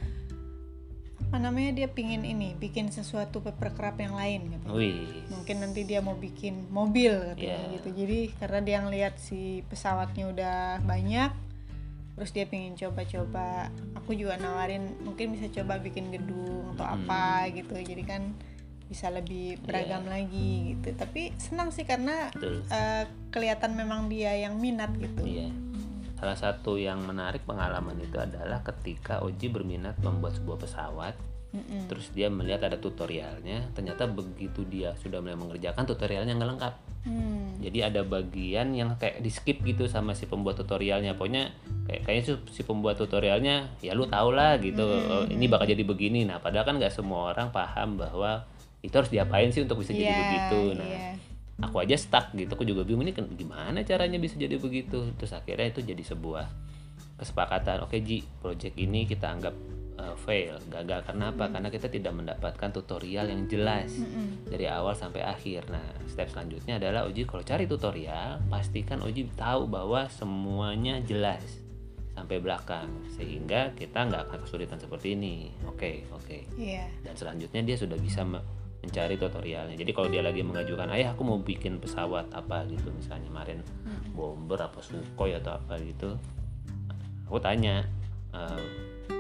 apa 1.19 1.37
namanya 1.37 1.75
dia 1.75 1.89
pingin 1.91 2.23
ini 2.23 2.57
bikin 2.57 2.89
sesuatu 2.89 3.43
paper 3.43 3.75
craft 3.75 4.01
yang 4.01 4.15
lain 4.15 4.49
gitu. 4.49 4.67
Wih, 4.73 5.27
Mungkin 5.29 5.61
nanti 5.61 5.85
dia 5.85 5.99
mau 5.99 6.15
bikin 6.15 6.71
mobil 6.71 7.13
katanya 7.35 7.45
Iya. 7.59 7.75
gitu. 7.77 7.89
Jadi 7.93 8.19
karena 8.39 8.61
dia 8.63 8.79
ngeliat 8.81 9.15
si 9.19 9.41
pesawatnya 9.67 10.25
udah 10.27 10.59
banyak 10.83 11.31
terus 12.15 12.35
dia 12.35 12.47
pingin 12.47 12.75
coba-coba 12.75 13.71
aku 13.95 14.11
juga 14.11 14.35
nawarin 14.35 14.91
mungkin 15.07 15.39
bisa 15.39 15.47
coba 15.55 15.79
bikin 15.79 16.11
gedung 16.11 16.75
atau 16.75 16.83
Mm-mm. 16.85 17.07
apa 17.07 17.23
gitu 17.53 17.79
jadi 17.79 18.03
kan 18.03 18.23
bisa 18.89 19.13
lebih 19.13 19.61
beragam 19.61 20.09
lagi 20.09 20.73
gitu 20.73 20.97
tapi 20.97 21.37
senang 21.37 21.69
sih 21.69 21.85
karena 21.85 22.33
betul. 22.33 22.65
eh, 22.73 23.05
kelihatan 23.29 23.77
memang 23.77 24.09
dia 24.09 24.33
yang 24.35 24.57
minat 24.57 24.91
gitu. 24.97 25.23
Iya. 25.23 25.53
Salah 26.19 26.35
satu 26.35 26.75
yang 26.81 26.99
menarik 27.07 27.47
pengalaman 27.47 27.95
itu 28.03 28.19
adalah 28.19 28.59
ketika 28.67 29.23
Oji 29.23 29.55
berminat 29.55 30.03
membuat 30.03 30.35
sebuah 30.35 30.59
pesawat, 30.67 31.15
Mm-mm. 31.55 31.87
terus 31.87 32.11
dia 32.11 32.27
melihat 32.27 32.67
ada 32.67 32.75
tutorialnya, 32.75 33.71
ternyata 33.71 34.11
begitu 34.11 34.67
dia 34.67 34.99
sudah 34.99 35.23
mulai 35.23 35.39
mengerjakan 35.39 35.87
tutorialnya 35.87 36.35
nggak 36.35 36.51
lengkap. 36.59 36.75
Hmm. 37.07 37.55
Jadi 37.63 37.79
ada 37.87 38.03
bagian 38.03 38.75
yang 38.75 38.99
kayak 38.99 39.23
di 39.23 39.31
skip 39.31 39.63
gitu 39.63 39.87
sama 39.87 40.19
si 40.19 40.27
pembuat 40.27 40.59
tutorialnya. 40.59 41.15
Pokoknya 41.15 41.55
kayak 41.87 42.03
kayaknya 42.03 42.25
si, 42.27 42.33
si 42.51 42.63
pembuat 42.67 42.99
tutorialnya 42.99 43.79
ya 43.79 43.95
lu 43.95 44.11
tau 44.11 44.35
lah 44.35 44.59
gitu. 44.59 44.83
Oh, 44.83 45.25
ini 45.31 45.47
bakal 45.47 45.71
jadi 45.71 45.87
begini. 45.87 46.27
Nah, 46.27 46.43
padahal 46.43 46.67
kan 46.67 46.83
nggak 46.83 46.91
semua 46.91 47.31
orang 47.31 47.55
paham 47.55 47.95
bahwa 47.95 48.43
itu 48.83 48.95
harus 48.95 49.11
diapain 49.11 49.51
sih 49.51 49.63
untuk 49.65 49.83
bisa 49.83 49.91
jadi 49.91 50.11
Iya, 50.11 50.19
begitu. 50.23 50.61
Nah, 50.79 50.87
iya. 50.87 51.11
aku 51.63 51.77
aja 51.83 51.97
stuck 51.99 52.31
gitu. 52.35 52.51
Aku 52.55 52.63
juga 52.63 52.87
bingung 52.87 53.03
ini 53.03 53.15
kan 53.15 53.27
gimana 53.35 53.83
caranya 53.83 54.19
bisa 54.23 54.39
jadi 54.39 54.55
begitu. 54.57 55.11
Terus 55.19 55.33
akhirnya 55.35 55.75
itu 55.75 55.81
jadi 55.83 56.03
sebuah 56.03 56.47
kesepakatan. 57.19 57.83
Oke, 57.83 57.99
Ji, 57.99 58.23
project 58.39 58.79
ini 58.79 59.03
kita 59.05 59.27
anggap 59.27 59.55
uh, 59.99 60.15
fail, 60.15 60.57
gagal 60.71 61.03
karena 61.05 61.35
apa? 61.35 61.51
Karena 61.51 61.69
kita 61.69 61.91
tidak 61.91 62.15
mendapatkan 62.15 62.71
tutorial 62.71 63.27
yang 63.29 63.51
jelas 63.51 63.99
Mm-mm. 63.99 64.47
dari 64.47 64.71
awal 64.71 64.95
sampai 64.95 65.27
akhir. 65.27 65.67
Nah, 65.69 65.83
step 66.07 66.31
selanjutnya 66.31 66.79
adalah 66.79 67.05
Oji 67.11 67.27
kalau 67.27 67.43
cari 67.43 67.67
tutorial, 67.67 68.39
pastikan 68.47 69.03
Oji 69.03 69.27
tahu 69.35 69.67
bahwa 69.67 70.07
semuanya 70.07 71.03
jelas 71.03 71.43
sampai 72.15 72.43
belakang 72.43 72.91
sehingga 73.15 73.71
kita 73.79 74.11
nggak 74.11 74.31
akan 74.31 74.39
kesulitan 74.43 74.79
seperti 74.79 75.15
ini. 75.15 75.55
Oke, 75.67 76.03
oke. 76.11 76.51
Iya. 76.59 76.91
Dan 77.03 77.15
selanjutnya 77.15 77.63
dia 77.63 77.77
sudah 77.79 77.99
bisa 77.99 78.27
mencari 78.79 79.19
tutorialnya. 79.19 79.75
Jadi 79.75 79.91
kalau 79.91 80.09
dia 80.09 80.23
lagi 80.23 80.41
mengajukan, 80.41 80.89
ayah 80.95 81.13
aku 81.13 81.23
mau 81.27 81.39
bikin 81.39 81.83
pesawat 81.83 82.31
apa 82.31 82.63
gitu, 82.71 82.89
misalnya 82.95 83.27
kemarin 83.27 83.59
bomber 84.15 84.59
apa 84.59 84.79
sukhoi 84.79 85.35
atau 85.37 85.59
apa 85.59 85.79
gitu, 85.83 86.15
aku 87.27 87.39
tanya 87.39 87.83
"Eh, 88.31 88.65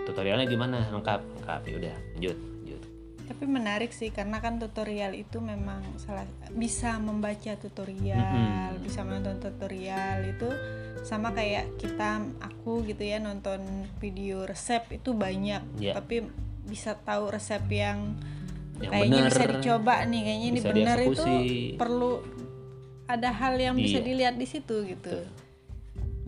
tutorialnya 0.06 0.46
gimana 0.46 0.88
lengkap 0.88 1.20
lengkap 1.40 1.60
ya 1.64 1.74
udah 1.76 1.94
lanjut 2.16 2.36
lanjut 2.38 2.82
Tapi 3.28 3.44
menarik 3.44 3.92
sih 3.92 4.08
karena 4.08 4.40
kan 4.40 4.56
tutorial 4.56 5.12
itu 5.12 5.36
memang 5.36 5.84
salah 6.00 6.24
bisa 6.48 6.96
membaca 6.96 7.52
tutorial, 7.60 8.16
Mm-mm. 8.16 8.80
bisa 8.80 9.04
menonton 9.04 9.36
tutorial 9.36 10.24
itu 10.24 10.48
sama 11.04 11.36
kayak 11.36 11.76
kita 11.76 12.24
aku 12.40 12.88
gitu 12.88 13.04
ya 13.04 13.20
nonton 13.20 13.60
video 14.00 14.48
resep 14.48 14.96
itu 14.96 15.12
banyak, 15.12 15.60
Iya. 15.76 16.00
tapi 16.00 16.24
bisa 16.64 16.96
tahu 16.96 17.28
resep 17.28 17.60
yang, 17.68 18.16
yang 18.78 18.92
kayaknya 18.94 19.20
bener 19.20 19.32
bisa 19.34 19.44
dicoba 19.50 19.94
nih, 20.06 20.20
kayaknya 20.22 20.46
ini 20.48 20.56
bisa 20.58 20.68
benar 20.70 20.98
itu 21.02 21.32
perlu 21.74 22.12
ada 23.08 23.30
hal 23.32 23.54
yang 23.56 23.74
bisa 23.74 23.98
Iya. 23.98 24.06
dilihat 24.06 24.34
di 24.36 24.46
situ 24.46 24.76
gitu. 24.86 25.16
Betul. 25.18 25.26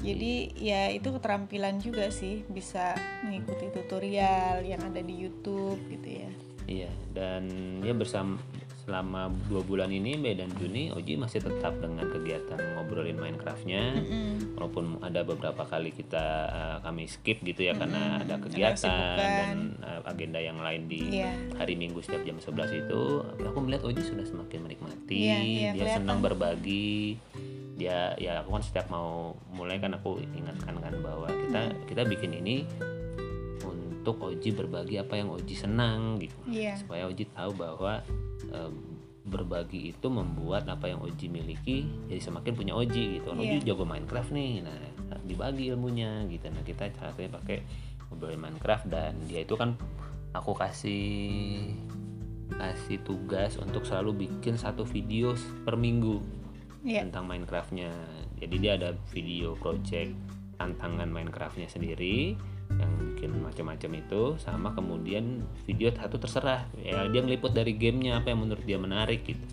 Jadi 0.01 0.33
ya 0.57 0.89
itu 0.89 1.13
keterampilan 1.13 1.77
juga 1.77 2.09
sih 2.09 2.41
bisa 2.49 2.97
mengikuti 3.21 3.69
tutorial 3.69 4.65
yang 4.65 4.81
ada 4.81 5.05
di 5.05 5.13
YouTube 5.13 5.77
gitu 5.93 6.09
ya. 6.25 6.31
Iya, 6.65 6.91
dan 7.13 7.45
ya 7.85 7.93
bersama 7.93 8.41
selama 8.91 9.31
dua 9.47 9.63
bulan 9.63 9.87
ini 9.89 10.19
Mei 10.19 10.35
dan 10.35 10.51
Juni 10.53 10.91
Oji 10.91 11.15
masih 11.15 11.39
tetap 11.39 11.79
dengan 11.79 12.03
kegiatan 12.05 12.59
ngobrolin 12.75 13.15
Minecraftnya 13.15 13.95
Mm-mm. 13.95 14.59
walaupun 14.59 14.99
ada 14.99 15.23
beberapa 15.23 15.63
kali 15.63 15.95
kita 15.95 16.25
eh, 16.51 16.77
kami 16.83 17.07
skip 17.07 17.39
gitu 17.41 17.63
ya 17.63 17.79
karena 17.79 18.19
ada 18.19 18.35
kegiatan 18.37 19.15
dan 19.15 19.57
eh, 19.79 20.03
agenda 20.05 20.43
yang 20.43 20.59
lain 20.59 20.91
di 20.91 21.23
Iya. 21.23 21.31
hari 21.55 21.75
Minggu 21.75 22.03
setiap 22.03 22.23
jam 22.23 22.35
11 22.37 22.83
itu 22.83 23.01
aku 23.41 23.59
melihat 23.63 23.87
Oji 23.87 24.03
sudah 24.03 24.27
semakin 24.27 24.59
menikmati 24.61 25.19
Iya, 25.23 25.39
iya, 25.39 25.71
dia 25.71 25.87
kelihatan. 25.87 25.99
senang 26.03 26.19
berbagi 26.19 27.15
dia 27.79 28.13
ya 28.15 28.43
aku 28.43 28.53
kan 28.53 28.63
setiap 28.63 28.91
mau 28.91 29.33
mulai 29.49 29.79
kan 29.79 29.95
aku 29.95 30.19
ingatkan 30.35 30.77
kan 30.77 30.93
bahwa 30.99 31.31
kita 31.31 31.61
kita 31.87 32.03
bikin 32.05 32.37
ini 32.37 32.67
untuk 34.11 34.27
Oji 34.27 34.51
berbagi 34.51 34.99
apa 34.99 35.15
yang 35.15 35.31
Oji 35.31 35.55
senang 35.55 36.19
gitu 36.19 36.35
Iya. 36.51 36.75
supaya 36.75 37.07
Oji 37.07 37.31
tahu 37.31 37.55
bahwa 37.55 38.03
eh, 38.51 38.73
berbagi 39.21 39.95
itu 39.95 40.07
membuat 40.11 40.67
apa 40.67 40.91
yang 40.91 40.99
Oji 41.01 41.31
miliki 41.31 41.87
jadi 42.11 42.19
semakin 42.19 42.53
punya 42.59 42.75
Oji 42.75 43.23
gitu. 43.23 43.31
Oji 43.31 43.63
Iya. 43.63 43.73
jago 43.73 43.87
Minecraft 43.87 44.35
nih, 44.35 44.67
nah 44.67 44.79
dibagi 45.23 45.71
ilmunya 45.71 46.27
gitu. 46.27 46.51
Nah 46.51 46.67
kita 46.67 46.91
caranya 46.91 47.39
pakai 47.39 47.63
ngobrolin 48.11 48.43
Minecraft 48.43 48.91
dan 48.91 49.15
dia 49.31 49.47
itu 49.47 49.55
kan 49.55 49.79
aku 50.35 50.59
kasih 50.59 51.71
kasih 52.51 52.99
tugas 53.07 53.55
untuk 53.63 53.87
selalu 53.87 54.27
bikin 54.27 54.59
satu 54.59 54.83
video 54.83 55.39
per 55.63 55.79
minggu 55.79 56.19
Iya. 56.83 57.07
tentang 57.07 57.29
Minecraftnya. 57.31 57.93
Jadi 58.41 58.57
dia 58.59 58.75
ada 58.75 58.97
video 59.13 59.53
project 59.55 60.17
tantangan 60.57 61.07
Minecraftnya 61.07 61.69
sendiri 61.69 62.35
yang 62.79 62.93
bikin 63.01 63.31
macam-macam 63.43 63.91
itu 63.99 64.23
sama 64.39 64.71
kemudian 64.77 65.43
video 65.67 65.91
satu 65.91 66.21
terserah. 66.21 66.71
Ya 66.79 67.07
dia 67.11 67.21
ngeliput 67.25 67.51
dari 67.51 67.75
gamenya 67.75 68.23
apa 68.23 68.31
yang 68.31 68.47
menurut 68.47 68.63
dia 68.63 68.79
menarik 68.79 69.27
gitu. 69.27 69.47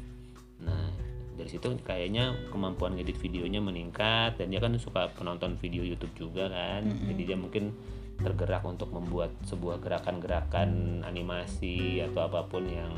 Nah 0.62 0.94
dari 1.38 1.50
situ 1.50 1.70
kayaknya 1.86 2.34
kemampuan 2.50 2.98
ngedit 2.98 3.18
videonya 3.22 3.62
meningkat 3.62 4.38
dan 4.42 4.50
dia 4.50 4.62
kan 4.62 4.74
suka 4.78 5.10
penonton 5.18 5.58
video 5.58 5.82
YouTube 5.82 6.14
juga 6.18 6.50
kan. 6.50 6.86
Jadi 6.86 7.22
dia 7.34 7.38
mungkin 7.38 7.74
tergerak 8.18 8.66
untuk 8.66 8.90
membuat 8.90 9.30
sebuah 9.46 9.78
gerakan-gerakan 9.78 11.02
animasi 11.06 12.02
atau 12.02 12.26
apa 12.26 12.50
pun 12.50 12.66
yang 12.66 12.94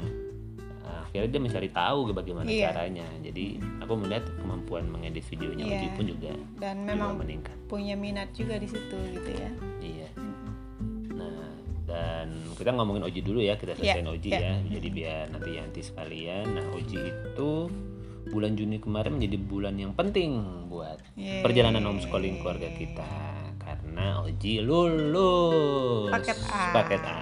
uh, 0.89 1.05
akhirnya 1.05 1.29
dia 1.29 1.41
mencari 1.41 1.69
tahu 1.69 2.09
bagaimana 2.11 2.45
Iya. 2.45 2.65
caranya 2.67 3.05
jadi 3.21 3.45
aku 3.79 3.93
melihat 3.95 4.25
kemampuan 4.35 4.83
mengedit 4.85 5.21
videonya 5.23 5.63
Iya. 5.63 5.73
Uji 5.75 5.87
pun 5.93 6.05
juga 6.07 6.31
Dan 6.55 6.75
juga 6.79 6.89
memang 6.89 7.11
meningkat 7.15 7.55
punya 7.65 7.93
minat 7.93 8.33
juga 8.33 8.55
di 8.55 8.65
situ 8.65 8.97
gitu 9.13 9.29
ya. 9.31 9.49
iya 9.79 10.09
nah 11.11 11.53
dan 11.85 12.27
kita 12.53 12.69
ngomongin 12.71 13.03
Oji 13.03 13.19
dulu 13.19 13.39
ya 13.39 13.53
kita 13.53 13.73
Iya, 13.73 13.97
selesaiin 13.97 14.09
Oji 14.09 14.29
iya. 14.29 14.39
ya 14.39 14.53
jadi 14.71 14.87
biar 14.89 15.23
nanti 15.29 15.49
Yanti 15.51 15.81
sekalian 15.83 16.45
nah 16.49 16.65
Oji 16.71 16.97
itu 16.97 17.51
bulan 18.27 18.53
Juni 18.53 18.77
kemarin 18.77 19.15
menjadi 19.15 19.37
bulan 19.39 19.73
yang 19.73 19.93
penting 19.93 20.37
buat 20.67 21.01
Yeay. 21.15 21.41
perjalanan 21.41 21.81
homeschooling 21.83 22.37
keluarga 22.39 22.69
kita 22.71 23.09
karena 23.59 24.21
Oji 24.21 24.61
lulus 24.61 26.09
Paket 26.11 26.37
A. 26.45 26.61
paket 26.71 27.01
A 27.01 27.21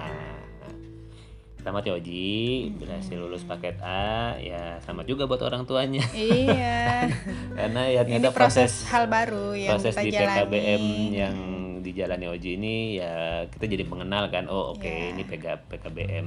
selamat 1.68 1.84
ya 1.84 1.94
Oji 2.00 2.32
berhasil 2.80 3.16
lulus 3.20 3.44
paket 3.44 3.76
A 3.84 4.40
ya 4.40 4.80
selamat 4.88 5.04
juga 5.04 5.28
buat 5.28 5.44
orang 5.44 5.68
tuanya 5.68 6.00
iya. 6.16 7.12
karena 7.60 7.82
ya 7.92 8.08
Ini 8.08 8.24
ternyata 8.24 8.32
proses, 8.32 8.72
proses 8.72 8.88
hal 8.88 9.04
baru 9.04 9.52
yang 9.52 9.76
proses 9.76 9.92
kita 9.92 10.00
di 10.00 10.10
jalani. 10.16 10.32
PKBM 10.32 10.84
yang 11.12 11.36
dijalani 11.84 12.26
Oji 12.32 12.50
ini 12.56 12.76
ya 12.96 13.44
kita 13.52 13.68
jadi 13.68 13.84
mengenal 13.84 14.32
kan 14.32 14.48
oh 14.48 14.72
oke 14.72 14.88
Iya. 14.88 15.12
ini 15.12 15.28
PK, 15.28 15.68
PKBM 15.68 16.26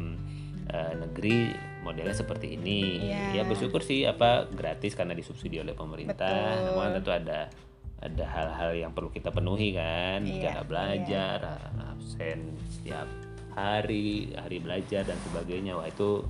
eh, 0.69 0.93
negeri 1.09 1.57
modelnya 1.81 2.13
seperti 2.13 2.53
ini 2.53 3.09
Iya. 3.09 3.41
ya 3.41 3.43
bersyukur 3.49 3.81
sih 3.81 4.05
apa 4.05 4.45
gratis 4.45 4.93
karena 4.93 5.17
disubsidi 5.17 5.57
oleh 5.57 5.73
pemerintah 5.73 6.53
Betul. 6.53 6.65
namun 6.69 7.01
tentu 7.01 7.11
ada 7.17 7.49
ada 7.97 8.25
hal-hal 8.29 8.77
yang 8.77 8.93
perlu 8.93 9.09
kita 9.09 9.33
penuhi 9.33 9.73
kan 9.73 10.21
Iya, 10.21 10.61
jadwal 10.61 10.69
belajar 10.69 11.65
absen 11.97 12.53
setiap 12.69 13.09
hari 13.55 14.31
hari 14.35 14.57
belajar 14.63 15.03
dan 15.03 15.19
sebagainya 15.27 15.75
wah 15.75 15.87
itu 15.87 16.23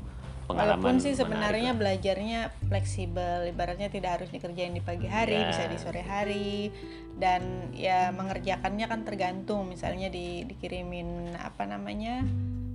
pengalaman 0.49 0.83
Walaupun 0.83 0.95
sih 0.99 1.13
sebenarnya 1.15 1.71
belajarnya 1.77 2.51
fleksibel, 2.67 3.47
ibaratnya 3.47 3.87
tidak 3.87 4.19
harus 4.19 4.29
dikerjain 4.35 4.75
di 4.75 4.83
pagi 4.83 5.07
hari, 5.07 5.39
Ya. 5.39 5.47
bisa 5.47 5.63
di 5.69 5.77
sore 5.79 6.03
hari, 6.03 6.73
dan 7.15 7.71
ya 7.71 8.11
mengerjakannya 8.11 8.85
kan 8.89 9.07
tergantung, 9.07 9.71
misalnya 9.71 10.11
di 10.11 10.43
dikirimin 10.43 11.39
apa 11.39 11.63
namanya 11.69 12.25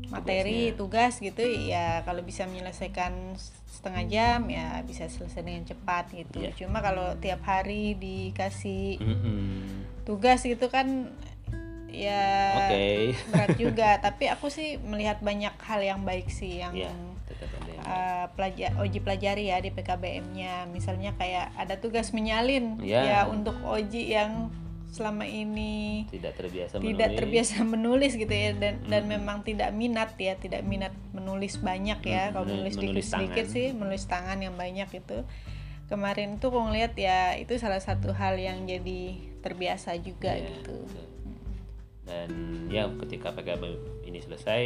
materi 0.08 0.72
tugas 0.72 1.18
gitu, 1.18 1.42
ya 1.42 2.00
kalau 2.06 2.22
bisa 2.22 2.46
menyelesaikan 2.46 3.34
setengah 3.66 4.04
jam 4.08 4.40
ya 4.48 4.80
bisa 4.86 5.10
selesai 5.10 5.42
dengan 5.44 5.66
cepat 5.66 6.14
gitu. 6.14 6.46
Ya. 6.46 6.54
Cuma 6.56 6.80
kalau 6.80 7.18
tiap 7.20 7.42
hari 7.44 7.98
dikasih 7.98 9.02
Mm-mm. 9.02 9.84
tugas 10.08 10.46
gitu 10.46 10.70
kan 10.72 11.12
ya 11.98 12.24
Oke. 12.60 13.16
berat 13.26 13.52
juga. 13.62 13.88
Tapi 13.98 14.28
aku 14.28 14.46
sih 14.48 14.76
melihat 14.78 15.18
banyak 15.20 15.56
hal 15.58 15.80
yang 15.80 16.00
baik 16.02 16.28
sih 16.28 16.60
yang 16.60 16.76
Ya, 16.76 16.92
uh, 17.82 18.26
pelaja 18.32 18.76
Oji 18.76 18.98
pelajari 18.98 19.46
ya 19.46 19.58
di 19.58 19.70
PKBM-nya 19.70 20.66
misalnya 20.66 21.14
kayak 21.14 21.54
ada 21.54 21.76
tugas 21.76 22.10
menyalin 22.10 22.76
Ya. 22.80 23.02
ya 23.02 23.20
untuk 23.26 23.56
Oji 23.62 24.10
yang 24.10 24.50
selama 24.86 25.24
ini 25.24 26.08
tidak 26.08 26.36
terbiasa 26.36 26.78
tidak 26.78 26.88
menulis. 26.88 27.18
terbiasa 27.18 27.56
menulis 27.62 28.12
gitu 28.14 28.32
ya 28.32 28.50
dan 28.54 28.80
dan 28.82 29.04
memang 29.04 29.42
tidak 29.42 29.68
minat 29.70 30.16
ya 30.16 30.34
tidak 30.34 30.64
minat 30.64 30.94
menulis 31.12 31.60
banyak 31.60 32.00
ya 32.02 32.22
Hmm, 32.22 32.32
kalau 32.32 32.44
menul- 32.46 32.64
menulis 32.64 32.74
sedikit-sedikit 33.04 33.46
sih 33.46 33.66
menulis 33.72 34.04
tangan 34.04 34.40
yang 34.40 34.54
banyak 34.54 34.88
itu 34.88 35.18
kemarin 35.86 36.40
tuh 36.40 36.48
aku 36.48 36.60
ngeliat 36.64 36.96
ya 36.96 37.34
itu 37.34 37.54
salah 37.56 37.78
satu 37.78 38.10
hal 38.10 38.34
yang 38.36 38.64
jadi 38.64 39.02
terbiasa 39.38 39.94
juga 40.00 40.32
Ya, 40.32 40.48
gitu 40.50 40.80
betul. 40.82 41.04
Dan 42.06 42.30
ya 42.70 42.86
ketika 43.02 43.34
PKB 43.34 43.62
ini 44.06 44.22
selesai 44.22 44.62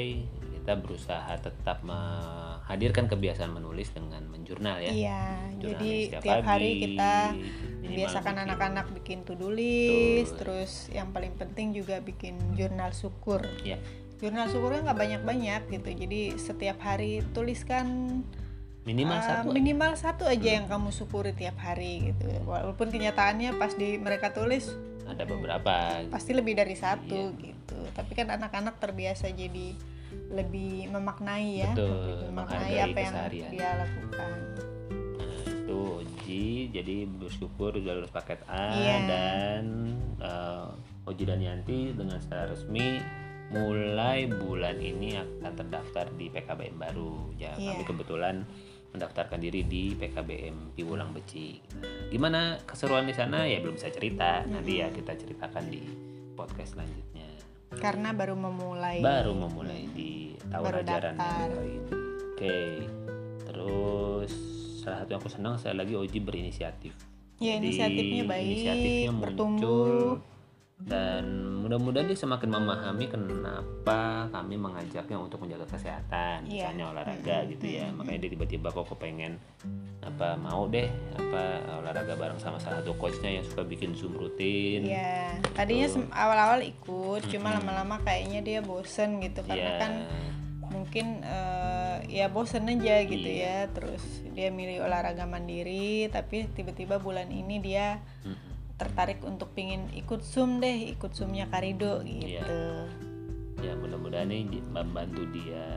kita 0.61 0.77
berusaha 0.77 1.33
tetap 1.41 1.81
menghadirkan 1.81 3.09
kebiasaan 3.09 3.49
menulis 3.49 3.89
dengan 3.97 4.21
menjurnal 4.29 4.77
ya 4.85 4.93
Iya, 4.93 5.25
jadi 5.57 5.93
tiap 6.21 6.45
hari 6.45 6.69
pagi, 6.69 6.81
kita 6.85 7.13
minimal 7.33 7.97
biasakan 7.97 8.37
anak-anak 8.45 8.87
bikin 8.93 9.25
to-do 9.25 9.49
list, 9.49 10.37
Betul. 10.37 10.39
terus 10.45 10.73
yang 10.93 11.17
paling 11.17 11.33
penting 11.41 11.73
juga 11.73 12.05
bikin 12.05 12.37
jurnal 12.55 12.93
syukur. 12.93 13.41
ya 13.65 13.81
Jurnal 14.21 14.53
syukurnya 14.53 14.85
nggak 14.85 15.01
banyak-banyak 15.01 15.63
gitu, 15.73 15.89
jadi 15.97 16.21
setiap 16.37 16.77
hari 16.85 17.25
tuliskan 17.33 18.21
minimal 18.85 19.17
uh, 19.17 19.25
satu 19.25 19.49
minimal 19.53 19.93
satu 19.97 20.25
aja 20.29 20.61
yang 20.61 20.69
kamu 20.69 20.93
syukuri 20.93 21.33
tiap 21.33 21.57
hari 21.57 22.13
gitu. 22.13 22.29
Walaupun 22.45 22.93
kenyataannya 22.93 23.57
pas 23.57 23.73
di 23.73 23.97
mereka 23.97 24.37
tulis 24.37 24.73
ada 25.11 25.25
beberapa 25.25 25.75
pasti 26.09 26.33
lebih 26.33 26.55
dari 26.55 26.75
satu 26.75 27.33
Iya. 27.33 27.43
gitu. 27.45 27.79
Tapi 27.91 28.13
kan 28.15 28.31
anak-anak 28.31 28.79
terbiasa 28.79 29.29
jadi 29.29 29.75
lebih 30.31 30.91
memaknai 30.91 31.49
ya, 31.61 31.71
Betul, 31.71 31.91
lebih 31.91 32.27
memaknai 32.31 32.75
apa 32.81 32.99
yang 32.99 33.15
keseharian. 33.15 33.51
dia 33.51 33.71
lakukan. 33.77 34.33
Nah, 35.17 35.39
itu 35.47 35.79
Oji 36.01 36.45
jadi 36.71 36.97
bersyukur 37.07 37.71
lulus 37.75 38.11
paket 38.11 38.41
A 38.47 38.71
Iya. 38.73 38.97
dan 39.07 39.63
eh, 40.19 40.69
Oji 41.05 41.25
dan 41.25 41.39
Yanti 41.39 41.91
dengan 41.91 42.19
secara 42.19 42.49
resmi 42.49 42.99
mulai 43.51 44.31
bulan 44.31 44.79
ini 44.79 45.19
akan 45.19 45.53
terdaftar 45.57 46.07
di 46.15 46.31
PKBM 46.31 46.77
baru. 46.77 47.35
Ya, 47.35 47.51
Iya. 47.55 47.75
kami 47.75 47.83
kebetulan 47.85 48.47
mendaftarkan 48.91 49.39
diri 49.39 49.63
di 49.67 49.95
PKBM 49.95 50.75
Piwulang 50.75 51.15
Beci. 51.15 51.63
Gimana 52.11 52.59
keseruan 52.67 53.07
di 53.07 53.15
sana 53.15 53.47
ya 53.47 53.63
belum 53.63 53.79
bisa 53.79 53.91
cerita. 53.91 54.43
Nanti 54.47 54.83
ya 54.83 54.91
kita 54.91 55.15
ceritakan 55.15 55.65
di 55.71 55.83
podcast 56.35 56.75
selanjutnya. 56.75 57.29
Karena 57.79 58.11
baru 58.11 58.35
memulai. 58.35 58.99
Baru 58.99 59.33
memulai 59.39 59.87
di 59.95 60.35
tahun 60.51 60.65
Baru 60.67 60.79
ajaran 60.83 61.15
yang 61.15 61.63
ini. 61.63 61.93
Oke. 62.35 62.59
Terus 63.47 64.33
salah 64.83 65.05
satu 65.05 65.11
yang 65.15 65.21
aku 65.23 65.31
senang 65.31 65.55
saya 65.61 65.79
lagi 65.79 65.95
Oji 65.95 66.19
berinisiatif. 66.19 66.95
Ya, 67.41 67.57
Jadi, 67.57 67.73
inisiatifnya 67.73 68.23
baik, 68.29 68.45
inisiatifnya 68.45 69.13
bertumbuh. 69.17 70.21
Dan 70.81 71.25
mudah-mudahan 71.61 72.09
dia 72.09 72.17
semakin 72.17 72.51
memahami 72.51 73.05
kenapa 73.07 74.01
kami 74.29 74.57
mengajaknya 74.57 75.17
untuk 75.17 75.39
menjaga 75.39 75.69
kesehatan, 75.69 76.49
Iya. 76.49 76.73
misalnya 76.73 76.85
olahraga 76.89 77.37
gitu 77.47 77.67
ya. 77.69 77.87
Makanya 77.91 78.19
dia 78.19 78.31
tiba-tiba 78.33 78.69
kok 78.69 78.89
kepengen 78.89 79.37
apa 80.01 80.35
mau 80.35 80.65
deh 80.65 80.89
apa 81.13 81.43
olahraga 81.79 82.17
bareng 82.17 82.41
sama 82.41 82.57
salah 82.57 82.81
satu 82.81 82.97
coachnya 82.97 83.29
yang 83.31 83.45
suka 83.45 83.63
bikin 83.63 83.93
zoom 83.93 84.17
rutin. 84.17 84.83
Ya, 84.83 85.37
tadinya 85.53 85.87
sem- 85.87 86.09
awal-awal 86.11 86.65
ikut, 86.65 87.29
cuma 87.29 87.53
lama-lama 87.53 88.01
kayaknya 88.01 88.41
dia 88.41 88.61
bosen 88.61 89.21
gitu 89.21 89.45
karena 89.45 89.71
Iya. 89.71 89.79
kan 89.79 89.93
mungkin 90.65 91.21
eh, 91.21 91.97
ya 92.09 92.27
bosen 92.27 92.65
aja 92.65 93.05
gitu 93.05 93.29
Iya. 93.29 93.69
ya. 93.69 93.75
Terus 93.77 94.03
dia 94.33 94.49
milih 94.49 94.81
olahraga 94.81 95.29
mandiri, 95.29 96.09
tapi 96.09 96.49
tiba-tiba 96.49 96.97
bulan 96.97 97.29
ini 97.29 97.61
dia 97.61 98.01
Mm-mm. 98.25 98.49
Tertarik 98.81 99.21
untuk 99.21 99.53
pingin 99.53 99.85
ikut 99.93 100.25
zoom 100.25 100.57
deh, 100.57 100.89
ikut 100.91 101.13
zoomnya 101.13 101.45
Karido 101.47 102.01
Iya. 102.01 102.41
gitu. 102.41 102.61
ya 103.61 103.77
mudah-mudahan 103.77 104.33
ini 104.33 104.57
membantu 104.65 105.29
dia 105.29 105.69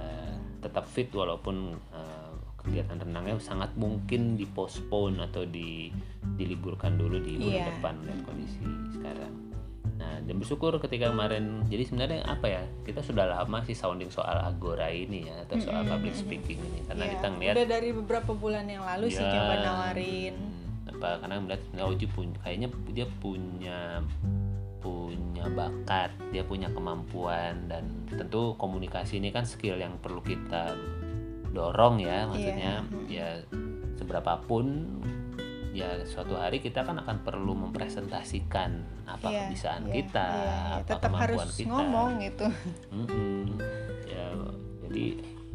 tetap 0.58 0.88
fit 0.88 1.12
walaupun 1.12 1.76
uh, 1.92 2.32
kegiatan 2.56 2.96
renangnya 2.96 3.36
sangat 3.38 3.76
mungkin 3.76 4.40
dipospon 4.40 5.20
atau 5.20 5.44
di 5.44 5.92
diliburkan 6.40 6.96
dulu 6.96 7.20
di 7.20 7.36
bulan 7.36 7.52
Iya. 7.54 7.66
depan 7.76 7.94
lihat 8.02 8.20
kondisi 8.24 8.64
sekarang. 8.90 9.34
Nah, 9.94 10.16
dan 10.20 10.36
bersyukur 10.36 10.80
ketika 10.80 11.12
kemarin 11.12 11.68
jadi 11.68 11.84
sebenarnya 11.84 12.24
apa 12.24 12.48
ya 12.50 12.64
kita 12.82 13.04
sudah 13.04 13.28
lama 13.30 13.60
sih 13.62 13.76
sounding 13.76 14.08
soal 14.08 14.40
agora 14.40 14.88
ini 14.88 15.28
ya 15.28 15.44
atau 15.44 15.60
soal 15.60 15.84
public 15.84 16.16
speaking 16.16 16.60
ini 16.62 16.88
karena 16.88 17.04
Ya, 17.04 17.12
kita 17.14 17.28
ngeliat 17.30 17.54
udah 17.54 17.68
dari 17.70 17.90
beberapa 17.92 18.32
bulan 18.32 18.64
yang 18.66 18.88
lalu 18.88 19.12
sih 19.12 19.20
Ya. 19.20 19.28
coba 19.30 19.54
nawarin. 19.60 20.36
Apa 20.94 21.20
karena 21.26 21.42
melihat 21.42 21.62
sebenarnya 21.68 21.90
Oji 21.94 22.06
punya 22.14 22.38
kayaknya 22.46 22.68
dia 22.94 23.08
punya 23.20 23.80
punya 24.84 25.46
bakat 25.56 26.12
dia 26.36 26.44
punya 26.44 26.68
kemampuan 26.72 27.72
dan 27.72 27.88
tentu 28.12 28.54
komunikasi 28.60 29.18
ini 29.18 29.32
kan 29.32 29.48
skill 29.48 29.80
yang 29.80 29.96
perlu 30.04 30.20
kita 30.20 30.76
dorong 31.56 32.04
ya 32.04 32.28
maksudnya 32.28 32.84
ya 33.08 33.40
seberapapun 33.96 35.00
ya 35.74 36.06
suatu 36.06 36.38
hari 36.38 36.62
kita 36.62 36.86
kan 36.86 37.02
akan 37.02 37.26
perlu 37.26 37.58
mempresentasikan 37.58 38.86
apa 39.10 39.26
Iya, 39.26 39.40
kebisaan 39.50 39.84
iya, 39.90 39.94
kita 39.98 40.28
iya, 40.30 40.46
iya. 40.46 40.74
apa 40.78 40.86
tetap 40.86 41.12
harus 41.18 41.40
kemampuan 41.42 41.58
kita 41.58 41.70
ngomong 41.74 42.10
gitu. 42.22 42.48
Mm-mm. 42.94 43.42
ya 44.06 44.26
jadi 44.86 45.06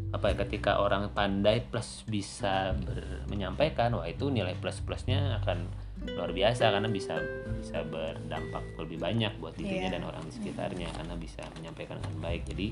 apa 0.08 0.32
ya 0.32 0.40
ketika 0.40 0.80
orang 0.80 1.12
pandai 1.12 1.60
plus 1.60 2.00
bisa 2.08 2.72
ber- 2.72 3.28
menyampaikan 3.28 3.92
wah 3.92 4.08
itu 4.08 4.32
nilai 4.32 4.56
plus 4.56 4.80
plusnya 4.80 5.36
akan 5.44 5.68
luar 6.16 6.32
biasa 6.32 6.72
karena 6.72 6.88
bisa 6.88 7.20
bisa 7.60 7.84
berdampak 7.84 8.64
lebih 8.80 8.96
banyak 8.96 9.36
buat 9.36 9.52
dirinya 9.52 9.90
Iya. 9.90 9.94
dan 9.98 10.02
orang 10.08 10.22
di 10.24 10.32
sekitarnya 10.32 10.88
karena 10.94 11.14
bisa 11.18 11.42
menyampaikan 11.58 12.00
dengan 12.00 12.16
baik. 12.24 12.42
Jadi 12.48 12.66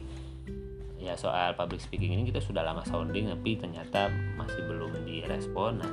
ya 0.96 1.12
soal 1.12 1.53
public 1.53 1.85
speaking 1.85 2.16
ini 2.16 2.25
kita 2.25 2.40
sudah 2.40 2.64
lama 2.64 2.81
sounding 2.88 3.29
tapi 3.29 3.61
ternyata 3.61 4.09
masih 4.40 4.64
belum 4.64 5.05
direspon. 5.05 5.83
Nah 5.83 5.92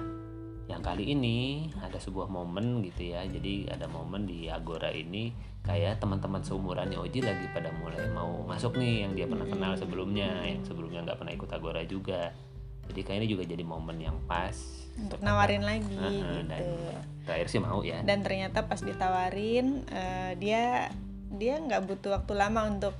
yang 0.71 0.79
kali 0.79 1.11
ini 1.11 1.67
ada 1.83 1.99
sebuah 1.99 2.31
momen 2.31 2.79
gitu 2.87 3.11
ya. 3.11 3.25
Jadi 3.27 3.67
ada 3.67 3.89
momen 3.91 4.23
di 4.23 4.47
Agora 4.47 4.93
ini 4.95 5.33
kayak 5.63 5.97
teman-teman 5.97 6.43
seumurannya 6.43 6.99
Oji 6.99 7.23
lagi 7.23 7.47
pada 7.49 7.71
mulai 7.73 8.03
mau 8.09 8.43
masuk 8.43 8.75
nih 8.75 9.07
yang 9.07 9.11
dia 9.13 9.25
pernah 9.25 9.47
kenal 9.47 9.73
sebelumnya 9.73 10.43
yang 10.43 10.59
sebelumnya 10.61 10.99
nggak 11.01 11.17
pernah 11.17 11.33
ikut 11.33 11.49
Agora 11.49 11.81
juga 11.83 12.35
jadi 12.83 12.99
kayaknya 13.01 13.27
juga 13.31 13.43
jadi 13.47 13.63
momen 13.63 13.95
yang 13.97 14.19
pas 14.27 14.51
Untuk 14.93 15.23
nawarin 15.23 15.63
lagi 15.63 15.95
Heeh, 15.95 16.43
dan 16.45 16.59
gitu. 16.59 16.91
terakhir 17.23 17.47
sih 17.47 17.59
mau 17.59 17.79
ya 17.81 18.03
dan 18.03 18.19
ternyata 18.21 18.67
pas 18.67 18.77
ditawarin 18.77 19.87
eh, 19.87 20.31
dia 20.35 20.91
dia 21.31 21.57
nggak 21.57 21.81
butuh 21.87 22.13
waktu 22.13 22.33
lama 22.35 22.67
untuk 22.67 22.93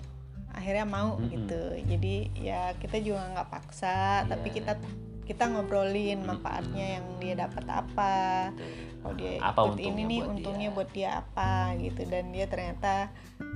akhirnya 0.50 0.86
mau 0.86 1.20
Mm-mm. 1.20 1.30
gitu 1.30 1.62
jadi 1.84 2.16
ya 2.34 2.62
kita 2.80 2.98
juga 2.98 3.28
nggak 3.30 3.50
paksa 3.52 4.24
tapi 4.24 4.50
Iya. 4.50 4.56
kita 4.56 4.74
kita 5.24 5.44
ngobrolin 5.48 6.20
manfaatnya 6.22 6.98
yang 6.98 7.06
dia 7.18 7.36
dapat 7.38 7.66
apa 7.68 8.16
Gitu. 8.56 8.93
Kalau 9.04 9.14
dia 9.14 9.32
apa 9.38 9.60
ikut 9.60 9.72
untungnya 9.76 9.92
ini 9.94 10.04
nih 10.08 10.18
buat 10.18 10.32
untungnya 10.32 10.70
dia? 10.70 10.76
buat 10.76 10.90
dia 10.90 11.10
apa 11.20 11.52
gitu 11.78 12.02
dan 12.08 12.26
dia 12.32 12.46
ternyata 12.48 12.94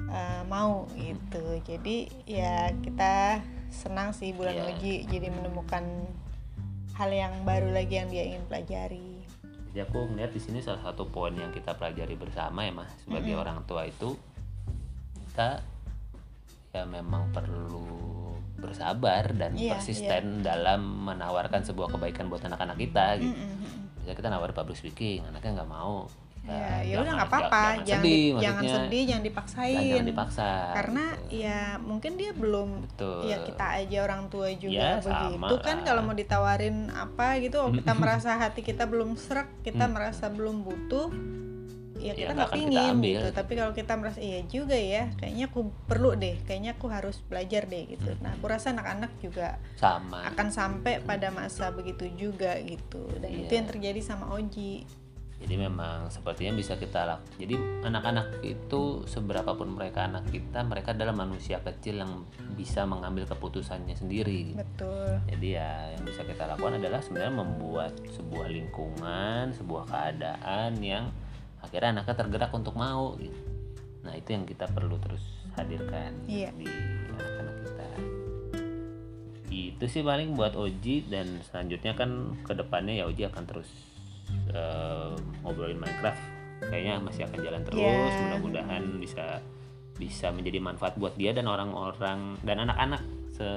eh, 0.08 0.42
mau 0.46 0.72
gitu 0.94 1.44
jadi 1.64 1.98
ya 2.24 2.56
kita 2.78 3.40
senang 3.70 4.12
sih 4.12 4.32
bulan 4.32 4.54
Iya. 4.54 4.64
uji 4.70 4.94
jadi 5.08 5.28
menemukan 5.28 5.84
hal 6.94 7.10
yang 7.10 7.34
baru 7.42 7.72
lagi 7.72 7.94
yang 7.96 8.08
dia 8.08 8.24
ingin 8.26 8.44
pelajari 8.46 9.16
Jadi 9.68 9.80
aku 9.84 10.10
melihat 10.10 10.32
di 10.32 10.42
sini 10.42 10.60
salah 10.60 10.82
satu 10.82 11.06
poin 11.06 11.32
yang 11.32 11.52
kita 11.52 11.72
pelajari 11.72 12.14
bersama 12.14 12.62
ya 12.62 12.74
mas 12.74 12.90
sebagai 13.00 13.38
orang 13.38 13.62
tua 13.64 13.86
itu 13.86 14.18
kita 15.28 15.62
ya 16.72 16.84
memang 16.84 17.30
perlu 17.30 17.86
bersabar 18.58 19.30
dan 19.32 19.54
Iya, 19.54 19.78
persisten 19.78 20.42
dalam 20.42 20.82
menawarkan 21.06 21.62
sebuah 21.62 21.94
kebaikan 21.94 22.26
buat 22.26 22.42
anak-anak 22.42 22.74
kita 22.76 23.22
gitu. 23.22 23.30
Mm-mm. 23.30 23.54
Bisa 23.54 23.57
kita 24.10 24.28
nawar 24.28 24.52
public 24.52 24.76
speaking, 24.76 25.24
anaknya 25.24 25.52
nggak 25.58 25.68
mau, 25.70 26.06
ya 26.44 26.80
ya 26.82 26.96
udah 26.98 27.14
nggak 27.14 27.28
apa-apa 27.28 27.64
jangan 27.84 28.04
sedih, 28.04 28.24
di- 28.30 28.40
jangan 28.40 28.64
sedih 28.64 29.04
jangan 29.06 29.24
dipaksain 29.26 29.84
jangan 29.92 30.08
dipaksa 30.08 30.48
karena 30.74 31.06
gitu. 31.20 31.44
ya 31.44 31.60
mungkin 31.78 32.12
dia 32.16 32.32
belum 32.32 32.70
betul 32.86 33.20
ya 33.26 33.38
kita 33.44 33.66
aja 33.76 33.98
orang 34.02 34.22
tua 34.28 34.48
juga 34.50 34.72
Ya, 34.72 34.92
sama 34.98 35.28
begitu 35.28 35.56
kan 35.60 35.78
lah. 35.78 35.84
kalau 35.84 36.02
mau 36.04 36.16
ditawarin 36.16 36.78
apa 36.88 37.28
gitu 37.38 37.60
kita 37.78 37.92
merasa 37.94 38.38
hati 38.38 38.62
kita 38.62 38.86
belum 38.86 39.18
serak 39.18 39.52
kita 39.62 39.84
Hmm. 39.84 39.94
merasa 39.94 40.30
belum 40.30 40.64
butuh 40.64 41.12
ya 42.00 42.06
Ya, 42.08 42.14
kita 42.16 42.32
nggak 42.34 42.48
kita 42.48 42.58
pingin 42.58 42.90
ambil. 42.92 43.18
gitu 43.18 43.30
tapi 43.32 43.52
kalau 43.54 43.72
kita 43.72 43.94
merasa 43.94 44.20
iya 44.20 44.40
juga 44.44 44.74
ya 44.74 45.04
kayaknya 45.16 45.46
aku 45.46 45.60
perlu 45.84 46.12
deh 46.14 46.36
kayaknya 46.44 46.72
aku 46.74 46.86
harus 46.88 47.18
belajar 47.22 47.64
deh 47.64 47.84
gitu 47.88 48.10
Hmm. 48.10 48.22
nah 48.22 48.32
aku 48.32 48.46
rasa 48.46 48.70
anak-anak 48.70 49.12
juga 49.18 49.48
sama 49.76 50.24
akan 50.26 50.48
sampai 50.50 51.00
pada 51.00 51.28
masa 51.30 51.70
begitu 51.70 52.08
juga 52.12 52.56
gitu 52.60 53.06
dan 53.16 53.30
itu 53.30 53.48
Iya. 53.48 53.58
yang 53.58 53.68
terjadi 53.68 54.00
sama 54.00 54.32
Oji 54.32 54.86
jadi 55.38 55.54
memang 55.56 56.10
sepertinya 56.10 56.50
bisa 56.52 56.74
kita 56.76 57.06
lakukan 57.06 57.38
jadi 57.38 57.56
anak-anak 57.84 58.42
itu 58.42 58.82
seberapapun 59.06 59.70
mereka 59.70 60.04
anak 60.04 60.26
kita 60.28 60.66
mereka 60.66 60.92
adalah 60.92 61.14
manusia 61.14 61.62
kecil 61.62 62.02
yang 62.02 62.26
bisa 62.52 62.84
mengambil 62.84 63.26
keputusannya 63.28 63.94
sendiri 63.94 64.58
betul 64.58 65.22
jadi 65.30 65.48
ya 65.54 65.70
yang 65.94 66.04
bisa 66.04 66.26
kita 66.26 66.42
lakukan 66.48 66.82
adalah 66.82 67.00
sebenarnya 67.00 67.36
membuat 67.38 67.94
sebuah 68.10 68.50
lingkungan 68.50 69.54
sebuah 69.54 69.84
keadaan 69.86 70.74
yang 70.80 71.14
akhirnya 71.60 72.00
anaknya 72.00 72.16
tergerak 72.16 72.52
untuk 72.54 72.74
mau 72.74 73.18
gitu. 73.18 73.36
nah 74.02 74.14
itu 74.14 74.30
yang 74.32 74.46
kita 74.46 74.66
perlu 74.72 74.96
terus 75.02 75.24
hadirkan 75.58 76.14
Iya. 76.30 76.54
di 76.56 76.70
anak-anak 77.12 77.56
kita 77.66 77.88
itu 79.48 79.86
sih 79.90 80.04
paling 80.06 80.38
buat 80.38 80.54
Oji 80.54 81.10
dan 81.10 81.42
selanjutnya 81.42 81.98
kan 81.98 82.38
ke 82.46 82.54
depannya 82.54 83.02
ya 83.02 83.06
Oji 83.10 83.26
akan 83.26 83.44
terus 83.46 83.70
eh, 84.54 85.14
ngobrolin 85.42 85.80
Minecraft 85.80 86.22
kayaknya 86.68 87.02
masih 87.02 87.26
akan 87.26 87.40
jalan 87.42 87.62
terus 87.66 87.82
Iya. 87.82 88.18
mudah-mudahan 88.28 88.84
bisa 88.98 89.26
bisa 89.98 90.30
menjadi 90.30 90.62
manfaat 90.62 90.94
buat 90.96 91.18
dia 91.18 91.34
dan 91.34 91.50
orang-orang 91.50 92.38
dan 92.46 92.70
anak-anak 92.70 93.02
se 93.34 93.50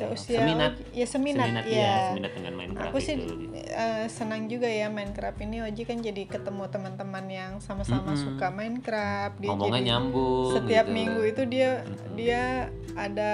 Seusia 0.00 0.38
seminat 0.38 0.72
Oji- 0.74 0.86
ya 0.92 1.06
seminat, 1.06 1.44
seminat 1.44 1.64
ya. 1.66 1.78
ya 1.78 1.94
seminat 2.08 2.32
dengan 2.32 2.52
Minecraft 2.54 2.88
aku 2.88 2.98
sih 2.98 3.14
itu 3.14 3.32
eh, 3.56 4.06
senang 4.08 4.42
juga 4.46 4.66
ya 4.66 4.86
Minecraft 4.88 5.38
ini 5.40 5.56
Oji 5.60 5.82
kan 5.82 5.98
jadi 5.98 6.22
ketemu 6.24 6.64
teman-teman 6.66 7.26
yang 7.26 7.52
sama-sama 7.58 8.12
Mm-mm. 8.12 8.24
suka 8.24 8.46
Minecraft 8.48 9.36
dia 9.36 9.48
ngomongnya 9.48 9.74
jadi 9.76 9.88
nyambung 9.90 10.52
setiap 10.52 10.84
gitu. 10.84 10.94
minggu 10.94 11.22
itu 11.24 11.42
dia 11.44 11.70
Mm-mm. 11.80 12.14
dia 12.14 12.42
ada 12.94 13.32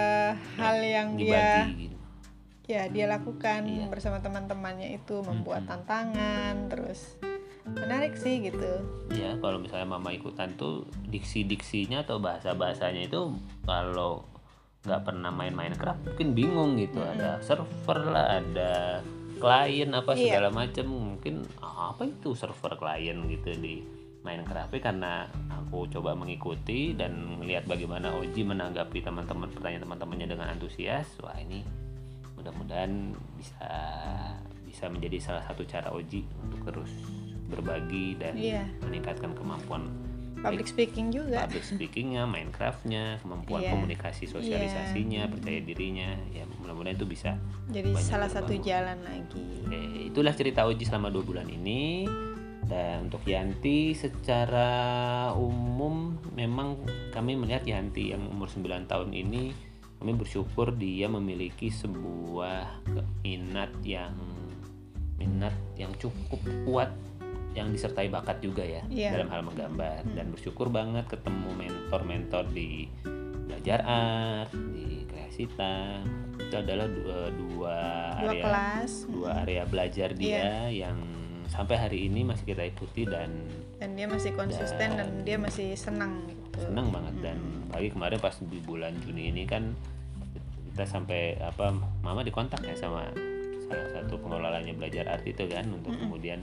hal 0.54 0.76
yang 0.78 1.08
dia 1.14 1.64
dibagi 1.64 1.74
gitu. 1.84 1.96
ya 2.66 2.82
dia 2.86 3.06
lakukan 3.06 3.60
Iya. 3.62 3.86
bersama 3.86 4.18
teman-temannya 4.18 4.94
itu 4.94 5.20
membuat 5.20 5.62
Mm-mm. 5.62 5.72
tantangan 5.76 6.54
terus 6.66 7.16
menarik 7.66 8.12
sih 8.14 8.40
gitu 8.42 8.84
ya 9.10 9.36
kalau 9.38 9.56
misalnya 9.56 9.88
mama 9.90 10.10
ikutan 10.10 10.52
tuh 10.54 10.84
diksi-diksinya 11.06 12.04
atau 12.04 12.18
bahasa-bahasanya 12.18 13.06
itu 13.06 13.32
kalau 13.62 14.20
nggak 14.84 15.00
pernah 15.02 15.30
main 15.30 15.50
Minecraft 15.50 16.00
mungkin 16.06 16.28
bingung 16.32 16.76
gitu 16.76 17.00
ada 17.00 17.40
server 17.40 17.98
lah 18.04 18.36
ada 18.36 19.00
klien 19.34 19.90
apa 19.90 20.12
Iya. 20.12 20.20
segala 20.30 20.48
macam 20.50 20.86
mungkin 20.86 21.34
"Ah, 21.58 21.90
apa 21.90 22.04
itu 22.04 22.32
server 22.32 22.72
klien 22.74 23.16
gitu 23.26 23.50
di 23.54 23.80
Minecraft 24.20 24.68
Tapi 24.68 24.80
karena 24.80 25.24
aku 25.50 25.84
coba 25.90 26.12
mengikuti 26.12 26.92
dan 26.92 27.12
melihat 27.38 27.64
bagaimana 27.66 28.12
Oji 28.14 28.40
menanggapi 28.40 29.00
teman-teman 29.00 29.48
pertanyaan 29.48 29.84
teman-temannya 29.84 30.28
dengan 30.28 30.48
antusias 30.48 31.08
wah 31.18 31.34
ini 31.34 31.64
mudah-mudahan 32.34 33.12
bisa 33.36 33.68
bisa 34.64 34.84
menjadi 34.86 35.16
salah 35.18 35.44
satu 35.44 35.64
cara 35.64 35.88
Oji 35.90 36.24
untuk 36.40 36.60
terus 36.62 36.92
berbagi 37.46 38.16
dan 38.16 38.34
Iya. 38.34 38.64
meningkatkan 38.80 39.32
kemampuan 39.32 39.88
public 40.44 40.68
speaking 40.68 41.08
juga 41.08 41.48
public 41.48 41.64
speakingnya, 41.64 42.28
Minecraftnya, 42.28 43.18
kemampuan 43.18 43.64
Iya. 43.64 43.72
komunikasi 43.72 44.28
sosialisasinya, 44.28 45.32
percaya 45.32 45.58
dirinya, 45.58 46.12
ya 46.30 46.44
mudah-mudahan 46.60 46.94
itu 46.94 47.08
bisa. 47.08 47.40
jadi 47.72 47.88
salah 47.96 48.28
satu 48.28 48.52
berbangun. 48.52 48.68
jalan 48.68 48.98
lagi 49.02 49.44
Oke, 49.64 49.80
itulah 50.12 50.34
cerita 50.36 50.68
Oji 50.68 50.84
selama 50.84 51.08
dua 51.08 51.24
bulan 51.24 51.48
ini. 51.48 52.04
Dan 52.64 53.12
untuk 53.12 53.28
Yanti 53.28 53.92
secara 53.92 54.72
umum 55.36 56.16
memang 56.32 56.80
kami 57.12 57.36
melihat 57.36 57.60
Yanti 57.68 58.16
yang 58.16 58.24
umur 58.24 58.48
9 58.48 58.88
tahun 58.88 59.12
ini 59.12 59.52
kami 60.00 60.12
bersyukur 60.16 60.72
dia 60.72 61.04
memiliki 61.04 61.68
sebuah 61.68 62.88
minat 63.20 63.68
yang 63.84 64.16
minat 65.20 65.52
yang 65.76 65.92
cukup 66.00 66.40
kuat 66.64 66.88
yang 67.54 67.70
disertai 67.70 68.10
bakat 68.10 68.42
juga 68.42 68.60
ya 68.60 68.82
Iya. 68.90 69.14
dalam 69.14 69.30
hal 69.30 69.40
menggambar. 69.42 70.02
Dan 70.10 70.34
bersyukur 70.34 70.68
banget 70.68 71.06
ketemu 71.06 71.48
mentor-mentor 71.54 72.50
di 72.50 72.90
belajar 73.46 73.80
art 73.80 74.50
di 74.50 75.06
kreasita 75.06 76.02
itu 76.36 76.54
adalah 76.54 76.90
dua 76.90 77.30
dua 77.30 77.76
dua 78.18 78.26
area 78.26 78.42
kelas. 78.42 78.92
dua 79.06 79.30
area 79.40 79.62
belajar 79.64 80.08
dia 80.12 80.66
Iya. 80.68 80.90
yang 80.90 80.98
sampai 81.46 81.76
hari 81.78 82.10
ini 82.10 82.26
masih 82.26 82.42
kita 82.44 82.66
ikuti 82.66 83.06
dan 83.06 83.30
dan 83.78 83.94
dia 83.94 84.08
masih 84.08 84.34
konsisten 84.34 84.96
dan 84.96 85.08
dia 85.22 85.36
masih 85.38 85.78
senang 85.78 86.26
gitu. 86.26 86.66
senang 86.66 86.90
banget. 86.90 87.14
Dan 87.22 87.38
pagi 87.70 87.88
kemarin 87.88 88.18
pas 88.18 88.34
di 88.36 88.58
bulan 88.60 88.94
Juni 89.00 89.30
ini 89.30 89.46
kan 89.46 89.70
kita 90.72 90.82
sampai 90.84 91.38
apa 91.38 91.70
mama 92.02 92.26
dikontak 92.26 92.58
ya 92.66 92.74
sama 92.74 93.06
salah 93.64 93.88
satu 93.94 94.18
pengelolanya 94.18 94.74
belajar 94.74 95.06
art 95.06 95.22
itu 95.22 95.46
kan 95.46 95.62
untuk 95.70 95.94
kemudian 95.94 96.42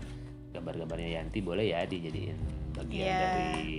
gambar-gambarnya 0.51 1.09
Yanti 1.13 1.39
boleh 1.39 1.65
ya 1.67 1.83
dijadiin 1.83 2.37
bagian 2.71 3.05
Iya. 3.05 3.19
dari 3.19 3.71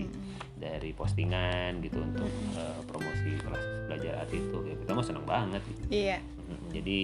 dari 0.56 0.90
postingan 0.92 1.80
gitu 1.80 1.98
untuk 1.98 2.28
eh, 2.54 2.78
promosi 2.84 3.34
kelas 3.36 3.64
belajar 3.86 4.12
art 4.18 4.30
itu. 4.30 4.56
Ya 4.62 4.74
kita 4.76 4.90
mah 4.92 5.04
senang 5.04 5.26
banget 5.26 5.62
gitu. 5.66 5.82
iya. 5.90 6.18
Mm, 6.42 6.66
jadi 6.72 6.98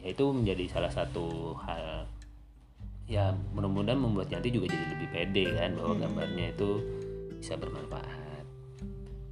ya 0.00 0.06
itu 0.10 0.24
menjadi 0.26 0.64
salah 0.68 0.88
satu 0.88 1.26
hal 1.60 2.06
ya 3.04 3.30
mudah-mudahan 3.52 3.98
membuat 3.98 4.30
Yanti 4.30 4.48
juga 4.48 4.70
jadi 4.70 4.86
lebih 4.88 5.08
pede 5.10 5.44
kan 5.52 5.74
bahwa 5.74 5.94
gambarnya 5.98 6.46
itu 6.50 6.70
bisa 7.36 7.56
bermanfaat. 7.56 8.44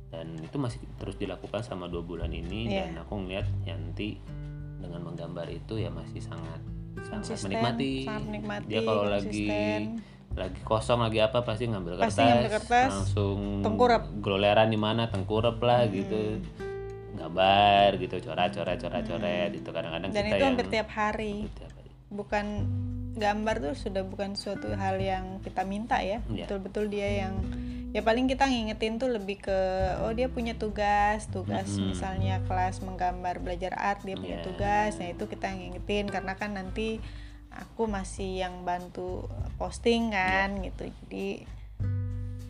Dan 0.08 0.40
itu 0.40 0.56
masih 0.56 0.80
terus 0.98 1.14
dilakukan 1.14 1.62
selama 1.62 1.86
dua 1.86 2.02
bulan 2.02 2.28
ini 2.28 2.66
Iya. 2.66 2.90
dan 2.90 3.04
aku 3.04 3.14
ngeliat 3.16 3.46
Yanti 3.62 4.18
dengan 4.78 5.04
menggambar 5.04 5.46
itu 5.48 5.76
ya 5.76 5.88
masih 5.88 6.18
sangat 6.18 6.58
sangat 7.00 7.22
Konsisten, 7.22 7.46
menikmati 7.46 7.92
sangat 8.02 8.24
menikmati, 8.24 8.66
dia 8.66 8.80
kalau 8.80 9.04
lagi 9.04 9.26
konsisten. 9.44 9.82
lagi 10.30 10.60
kosong 10.62 11.00
lagi 11.00 11.18
apa 11.20 11.38
pasti 11.40 11.64
ngambil 11.66 11.92
kertas, 11.96 12.06
Pasti 12.08 12.22
ngambil 12.22 12.50
kertas, 12.52 12.90
langsung 12.92 13.38
tengkurap. 13.60 14.02
gloleran 14.16 14.68
di 14.68 14.78
mana 14.78 15.02
tengkurap 15.06 15.56
lah 15.58 15.82
Hmm. 15.82 15.94
gitu 15.94 16.22
gambar 17.14 17.88
gitu 17.98 18.16
coret 18.20 18.50
coret 18.52 18.78
coret 18.78 19.04
coret 19.04 19.50
itu 19.52 19.68
kadang-kadang 19.68 20.08
Hmm. 20.08 20.14
dan 20.14 20.24
kita 20.24 20.30
itu 20.30 20.38
yang 20.40 20.50
hampir 20.52 20.66
tiap 20.68 20.88
hari 20.88 21.34
tiap 21.50 21.72
hari. 21.72 21.90
bukan 22.08 22.46
gambar 23.12 23.54
tuh 23.60 23.74
sudah 23.76 24.02
bukan 24.02 24.30
suatu 24.32 24.70
hal 24.70 24.96
yang 24.96 25.24
kita 25.40 25.62
minta 25.62 25.98
ya 25.98 26.22
Iya. 26.24 26.46
betul-betul 26.46 26.86
dia 26.86 27.08
yang 27.20 27.34
ya 27.88 28.04
paling 28.04 28.28
kita 28.28 28.44
ngingetin 28.44 29.00
tuh 29.00 29.08
lebih 29.08 29.40
ke 29.40 29.58
oh 30.04 30.12
dia 30.12 30.28
punya 30.28 30.52
tugas 30.54 31.24
tugas 31.32 31.72
Mm-mm. 31.72 31.96
misalnya 31.96 32.44
kelas 32.44 32.84
menggambar 32.84 33.40
belajar 33.40 33.72
art 33.74 34.04
dia 34.04 34.12
punya 34.14 34.44
Iya. 34.44 34.46
tugas 34.46 35.00
nah 35.00 35.08
itu 35.08 35.24
kita 35.24 35.48
ngingetin 35.48 36.04
karena 36.06 36.36
kan 36.36 36.52
nanti 36.52 37.00
aku 37.48 37.88
masih 37.88 38.44
yang 38.44 38.60
bantu 38.62 39.24
posting 39.56 40.12
kan 40.12 40.60
Iya. 40.60 40.68
gitu 40.68 40.84
jadi 41.04 41.28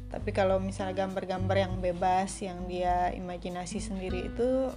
tapi 0.09 0.33
kalau 0.33 0.57
misalnya 0.59 1.05
gambar-gambar 1.05 1.57
yang 1.57 1.75
bebas 1.79 2.41
yang 2.41 2.65
dia 2.67 3.13
imajinasi 3.13 3.79
sendiri 3.79 4.33
itu 4.33 4.73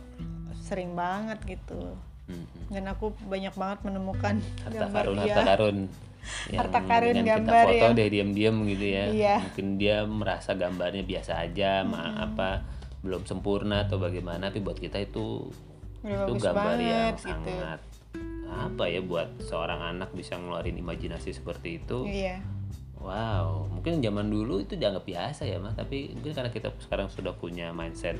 sering 0.61 0.93
banget 0.93 1.41
gitu 1.47 1.97
Mm-mm. 2.29 2.69
dan 2.69 2.85
aku 2.85 3.17
banyak 3.25 3.55
banget 3.57 3.79
menemukan 3.81 4.37
harta 4.61 4.77
gambar 4.77 5.03
karun 5.09 5.17
dia 5.17 5.33
harta 5.33 5.43
karun 5.49 5.77
Harta 6.53 6.79
karun 6.85 7.17
gambar 7.21 7.65
kita 7.65 7.65
foto 7.65 7.85
ya. 7.91 7.97
deh 7.97 8.07
diam-diam 8.09 8.55
gitu 8.69 8.85
ya 8.85 9.05
Iya. 9.09 9.35
mungkin 9.45 9.67
dia 9.75 9.97
merasa 10.05 10.53
gambarnya 10.53 11.03
biasa 11.03 11.41
aja 11.41 11.81
ma 11.83 12.21
apa 12.21 12.61
belum 13.01 13.25
sempurna 13.25 13.89
atau 13.89 13.97
bagaimana 13.97 14.53
tapi 14.53 14.61
buat 14.61 14.77
kita 14.77 15.01
itu 15.01 15.49
Udah 16.05 16.29
itu 16.29 16.33
gambar 16.37 16.75
yang 16.77 17.13
banget 17.13 17.15
gitu 17.17 17.49
sangat 17.49 17.79
apa 18.51 18.83
ya 18.85 18.99
buat 19.01 19.29
seorang 19.41 19.81
anak 19.95 20.11
bisa 20.13 20.37
ngeluarin 20.37 20.77
imajinasi 20.77 21.33
seperti 21.33 21.81
itu 21.81 22.05
iya 22.05 22.41
Wow, 23.01 23.65
mungkin 23.73 23.97
zaman 23.97 24.29
dulu 24.29 24.61
itu 24.61 24.77
dianggap 24.77 25.09
biasa 25.09 25.49
ya, 25.49 25.57
Mas. 25.57 25.73
Tapi 25.73 26.13
mungkin 26.13 26.37
karena 26.37 26.53
kita 26.53 26.69
sekarang 26.77 27.09
sudah 27.09 27.33
punya 27.33 27.73
mindset 27.73 28.13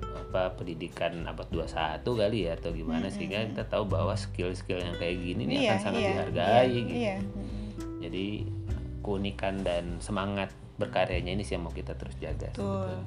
apa 0.00 0.54
pendidikan 0.54 1.26
abad 1.26 1.48
21 1.52 2.00
kali 2.02 2.38
ya 2.46 2.56
atau 2.56 2.70
gimana 2.70 3.10
sehingga 3.10 3.44
kita 3.50 3.64
tahu 3.66 3.84
bahwa 3.90 4.14
skill-skill 4.14 4.80
yang 4.80 4.96
kayak 4.96 5.16
gini 5.20 5.42
nih 5.44 5.56
iya 5.66 5.70
akan 5.74 5.78
sangat 5.82 6.00
iya 6.00 6.10
dihargai 6.10 6.66
iya, 6.66 6.78
gitu. 6.78 6.94
iya. 6.94 7.16
Jadi 8.00 8.26
keunikan 9.04 9.54
dan 9.60 10.00
semangat 10.00 10.52
berkaryanya 10.80 11.36
ini 11.36 11.42
sih 11.44 11.56
yang 11.56 11.68
mau 11.68 11.74
kita 11.74 11.92
terus 11.96 12.16
jaga 12.16 12.48
Betul. 12.52 12.64
sebetulnya. 12.64 13.04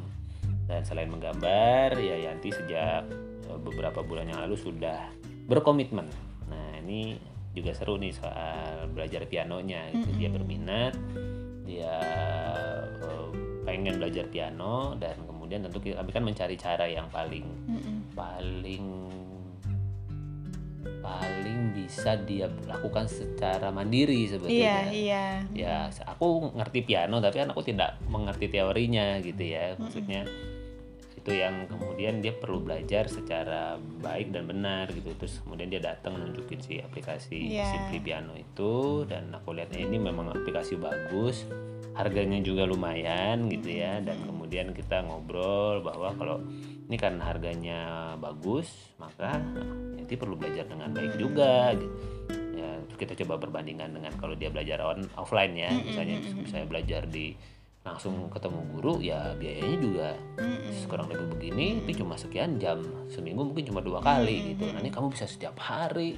Dan 0.63 0.81
selain 0.87 1.09
menggambar, 1.11 1.99
ya 1.99 2.15
Yanti 2.29 2.49
sejak 2.53 3.03
eh, 3.49 3.59
beberapa 3.59 4.05
bulan 4.05 4.29
yang 4.29 4.39
lalu 4.45 4.55
sudah 4.55 5.09
berkomitmen. 5.49 6.07
Nah, 6.47 6.79
ini 6.85 7.17
juga 7.53 7.73
seru 7.73 7.97
nih 7.97 8.13
soal 8.13 8.89
belajar 8.93 9.25
pianonya 9.27 9.91
gitu. 9.91 10.09
Dia 10.17 10.29
berminat 10.29 10.93
dia 11.63 11.95
eh, 13.01 13.27
pengen 13.63 13.97
belajar 13.97 14.29
piano 14.29 14.93
dan 14.99 15.15
kemudian 15.43 15.67
tentu 15.67 15.83
kami 15.83 16.11
kan 16.15 16.23
mencari 16.23 16.55
cara 16.55 16.87
yang 16.87 17.11
paling 17.11 17.43
Mm-mm. 17.67 18.15
paling 18.15 18.85
paling 21.03 21.75
bisa 21.75 22.15
dia 22.23 22.47
lakukan 22.63 23.07
secara 23.07 23.71
mandiri 23.71 24.23
iya 24.23 24.31
sebetulnya. 24.35 24.79
iya 24.91 25.25
Ya, 25.51 25.77
aku 26.07 26.51
ngerti 26.55 26.83
piano 26.87 27.19
tapi 27.19 27.43
kan 27.43 27.51
aku 27.51 27.63
tidak 27.63 27.99
mengerti 28.07 28.47
teorinya 28.47 29.19
gitu 29.19 29.43
ya. 29.43 29.75
Maksudnya 29.79 30.23
itu 31.15 31.31
yang 31.31 31.71
kemudian 31.71 32.19
dia 32.19 32.35
perlu 32.35 32.59
belajar 32.59 33.07
secara 33.07 33.79
baik 34.03 34.35
dan 34.35 34.43
benar 34.43 34.91
gitu. 34.91 35.11
Terus 35.15 35.39
kemudian 35.43 35.71
dia 35.71 35.79
datang 35.79 36.19
nunjukin 36.19 36.59
si 36.59 36.79
aplikasi 36.83 37.51
Iya. 37.51 37.63
Simply 37.67 37.99
Piano 38.03 38.35
itu 38.35 39.03
dan 39.07 39.31
aku 39.31 39.55
lihatnya 39.55 39.83
ini 39.83 39.99
memang 39.99 40.35
aplikasi 40.35 40.75
bagus. 40.75 41.47
Harganya 41.95 42.41
juga 42.43 42.65
lumayan 42.67 43.47
gitu 43.47 43.69
ya 43.71 44.01
dan 44.03 44.17
kemudian 44.25 44.42
kita 44.77 45.01
ngobrol 45.01 45.81
bahwa 45.81 46.13
kalau 46.13 46.37
ini 46.85 46.97
kan 46.99 47.17
harganya 47.17 48.13
bagus, 48.21 48.69
maka 49.01 49.41
nanti 49.97 50.13
perlu 50.13 50.37
belajar 50.37 50.69
dengan 50.69 50.93
baik 50.93 51.17
juga 51.17 51.73
gitu. 51.73 51.95
Ya 52.53 52.69
terus 52.85 52.97
kita 53.01 53.13
coba 53.25 53.41
perbandingan 53.41 53.97
dengan 53.97 54.13
kalau 54.21 54.37
dia 54.37 54.53
belajar 54.53 54.77
on 54.85 55.09
offline 55.17 55.57
ya 55.57 55.73
misalnya 55.73 56.21
misalnya 56.21 56.67
belajar 56.69 57.09
di 57.09 57.33
langsung 57.83 58.31
ketemu 58.31 58.59
guru 58.71 59.03
ya 59.03 59.35
biayanya 59.35 59.77
juga 59.81 60.09
kurang 60.87 61.11
lebih 61.11 61.35
begini 61.35 61.83
tapi 61.83 61.91
cuma 61.99 62.15
sekian 62.15 62.55
jam 62.55 62.79
seminggu 63.11 63.43
mungkin 63.43 63.65
cuma 63.67 63.81
dua 63.81 63.99
kali 63.99 64.53
gitu. 64.53 64.69
Nanti 64.69 64.93
kamu 64.93 65.11
bisa 65.11 65.25
setiap 65.25 65.57
hari 65.57 66.15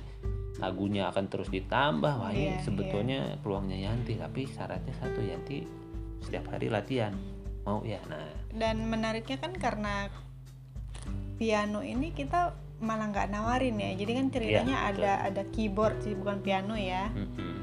lagunya 0.60 1.12
akan 1.12 1.26
terus 1.28 1.52
ditambah 1.52 2.14
wah 2.16 2.32
ini 2.32 2.56
Iya, 2.56 2.64
sebetulnya 2.64 3.20
peluangnya 3.44 3.92
Yanti 3.92 4.16
tapi 4.16 4.48
syaratnya 4.48 4.94
satu 4.96 5.20
Yanti 5.20 5.68
setiap 6.24 6.48
hari 6.56 6.72
latihan 6.72 7.12
mau 7.66 7.82
ya. 7.82 8.00
Nah. 8.06 8.30
Dan 8.50 8.86
menariknya 8.86 9.38
kan 9.38 9.52
karena 9.52 10.08
piano 11.36 11.82
ini 11.82 12.12
kita 12.12 12.54
malah 12.78 13.10
nggak 13.10 13.28
nawarin 13.28 13.76
ya. 13.76 13.92
Jadi 13.96 14.12
kan 14.14 14.26
ceritanya 14.30 14.76
Iya, 14.78 14.90
ada 14.94 15.12
ada 15.26 15.44
keyboard 15.50 16.00
sih 16.02 16.14
bukan 16.14 16.40
piano 16.40 16.76
ya. 16.76 17.10
Mm-mm. 17.12 17.54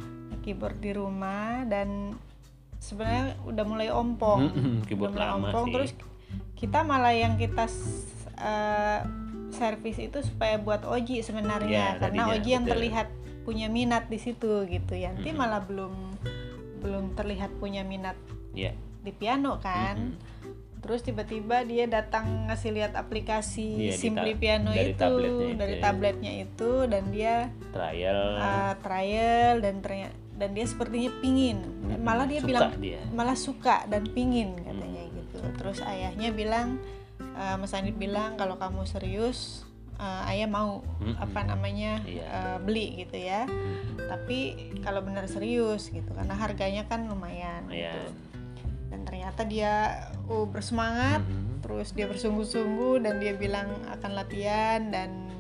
keyboard 0.43 0.83
di 0.83 0.91
rumah 0.91 1.63
dan 1.65 2.19
sebenarnya 2.77 3.39
udah 3.47 3.63
mulai 3.63 3.89
ompong. 3.89 4.41
Mm-mm, 4.43 4.75
keyboard 4.85 5.15
udah 5.15 5.23
mulai 5.23 5.31
lama 5.31 5.39
ompong. 5.47 5.65
sih. 5.65 5.73
terus 5.73 5.91
kita 6.59 6.83
malah 6.83 7.15
yang 7.15 7.39
kita 7.39 7.65
s- 7.65 8.11
eh, 8.35 9.01
servis 9.55 10.03
itu 10.03 10.19
supaya 10.19 10.59
buat 10.59 10.83
Oji 10.83 11.23
sebenarnya. 11.23 11.71
Ya, 11.71 11.89
karena 11.95 12.27
tadinya, 12.27 12.35
Oji 12.35 12.51
yang 12.51 12.67
betul. 12.67 12.75
terlihat 12.75 13.09
punya 13.43 13.67
minat 13.71 14.11
di 14.11 14.19
situ 14.19 14.67
gitu. 14.67 14.99
Yanti 14.99 15.31
Mm-mm. 15.31 15.39
malah 15.39 15.63
belum 15.63 15.95
belum 16.83 17.15
terlihat 17.15 17.55
punya 17.63 17.87
minat. 17.87 18.19
Ya 18.53 18.75
di 19.03 19.13
piano 19.13 19.59
kan 19.59 20.15
Mm-mm. 20.15 20.81
terus 20.81 21.01
tiba-tiba 21.01 21.63
dia 21.63 21.87
datang 21.87 22.47
ngasih 22.47 22.71
lihat 22.73 22.93
aplikasi 22.95 23.67
di 23.77 23.89
Simply 23.93 24.35
Piano 24.35 24.71
dari 24.71 24.91
itu 24.91 24.99
tabletnya 24.99 25.23
itu 25.47 25.55
dari 25.55 25.75
ya. 25.75 25.81
tabletnya 25.81 26.33
itu 26.41 26.71
dan 26.87 27.05
dia 27.09 27.35
trial 27.71 28.21
uh, 28.35 28.73
trial 28.79 29.55
dan 29.59 29.79
ternyata 29.79 30.15
dan 30.33 30.49
dia 30.53 30.65
sepertinya 30.65 31.11
pingin 31.19 31.59
Mm-mm. 31.63 32.01
malah 32.01 32.27
dia 32.27 32.39
Suka 32.39 32.49
bilang 32.49 32.71
dia 32.79 32.99
malah 33.11 33.37
suka 33.37 33.87
dan 33.87 34.07
pingin 34.09 34.55
katanya 34.57 35.03
Hmm. 35.03 35.15
gitu 35.19 35.39
terus 35.57 35.79
ayahnya 35.83 36.31
bilang 36.31 36.79
uh, 37.33 37.55
Mas 37.57 37.71
Andi 37.73 37.91
bilang 37.91 38.35
kalau 38.35 38.55
kamu 38.55 38.83
serius 38.83 39.63
uh, 39.97 40.27
ayah 40.27 40.47
mau 40.47 40.83
Mm-mm. 40.99 41.15
apa 41.17 41.41
namanya 41.43 42.03
Iya. 42.03 42.27
uh, 42.27 42.59
beli 42.59 42.99
gitu 42.99 43.17
ya 43.17 43.47
Mm-mm. 43.47 44.03
tapi 44.03 44.39
kalau 44.79 44.99
benar 45.01 45.27
serius 45.27 45.87
gitu 45.89 46.11
karena 46.11 46.35
harganya 46.35 46.83
kan 46.85 47.07
lumayan 47.07 47.67
Lumayan. 47.67 47.95
gitu. 47.95 48.03
Dan 48.93 49.01
ternyata 49.03 49.43
dia 49.43 49.73
oh 50.27 50.45
bersemangat 50.45 51.25
Mhm. 51.25 51.65
terus 51.65 51.91
dia 51.91 52.05
bersungguh-sungguh 52.05 53.01
dan 53.01 53.17
dia 53.17 53.33
bilang 53.33 53.73
akan 53.89 54.11
latihan 54.13 54.81
dan 54.87 55.33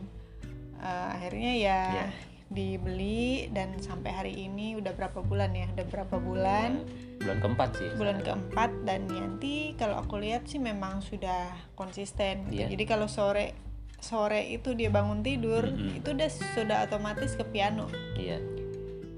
uh, 0.78 1.12
akhirnya 1.12 1.52
ya 1.54 1.80
Ya. 1.94 2.06
dibeli 2.48 3.48
dan 3.48 3.76
sampai 3.78 4.10
hari 4.10 4.34
ini 4.42 4.72
udah 4.74 4.92
berapa 4.92 5.20
bulan 5.20 5.52
ya 5.52 5.68
udah 5.70 5.86
berapa 5.86 6.16
bulan 6.16 6.84
bulan 7.18 7.36
keempat 7.38 7.68
sih 7.74 7.88
bulan 7.92 8.16
sekarang. 8.16 8.24
keempat 8.44 8.70
dan 8.82 9.00
Yanti 9.06 9.56
kalau 9.74 9.96
aku 9.96 10.16
lihat 10.16 10.44
sih 10.44 10.56
memang 10.56 11.00
sudah 11.00 11.48
konsisten 11.74 12.48
gitu. 12.48 12.60
Iya. 12.60 12.66
jadi 12.72 12.84
kalau 12.86 13.06
sore 13.06 13.56
sore 13.98 14.50
itu 14.50 14.72
dia 14.72 14.88
bangun 14.88 15.20
tidur 15.20 15.64
Mm-mm. 15.64 15.96
itu 15.96 16.08
udah 16.10 16.28
sudah 16.28 16.78
otomatis 16.84 17.32
ke 17.32 17.44
piano 17.46 17.88
iya 18.14 18.36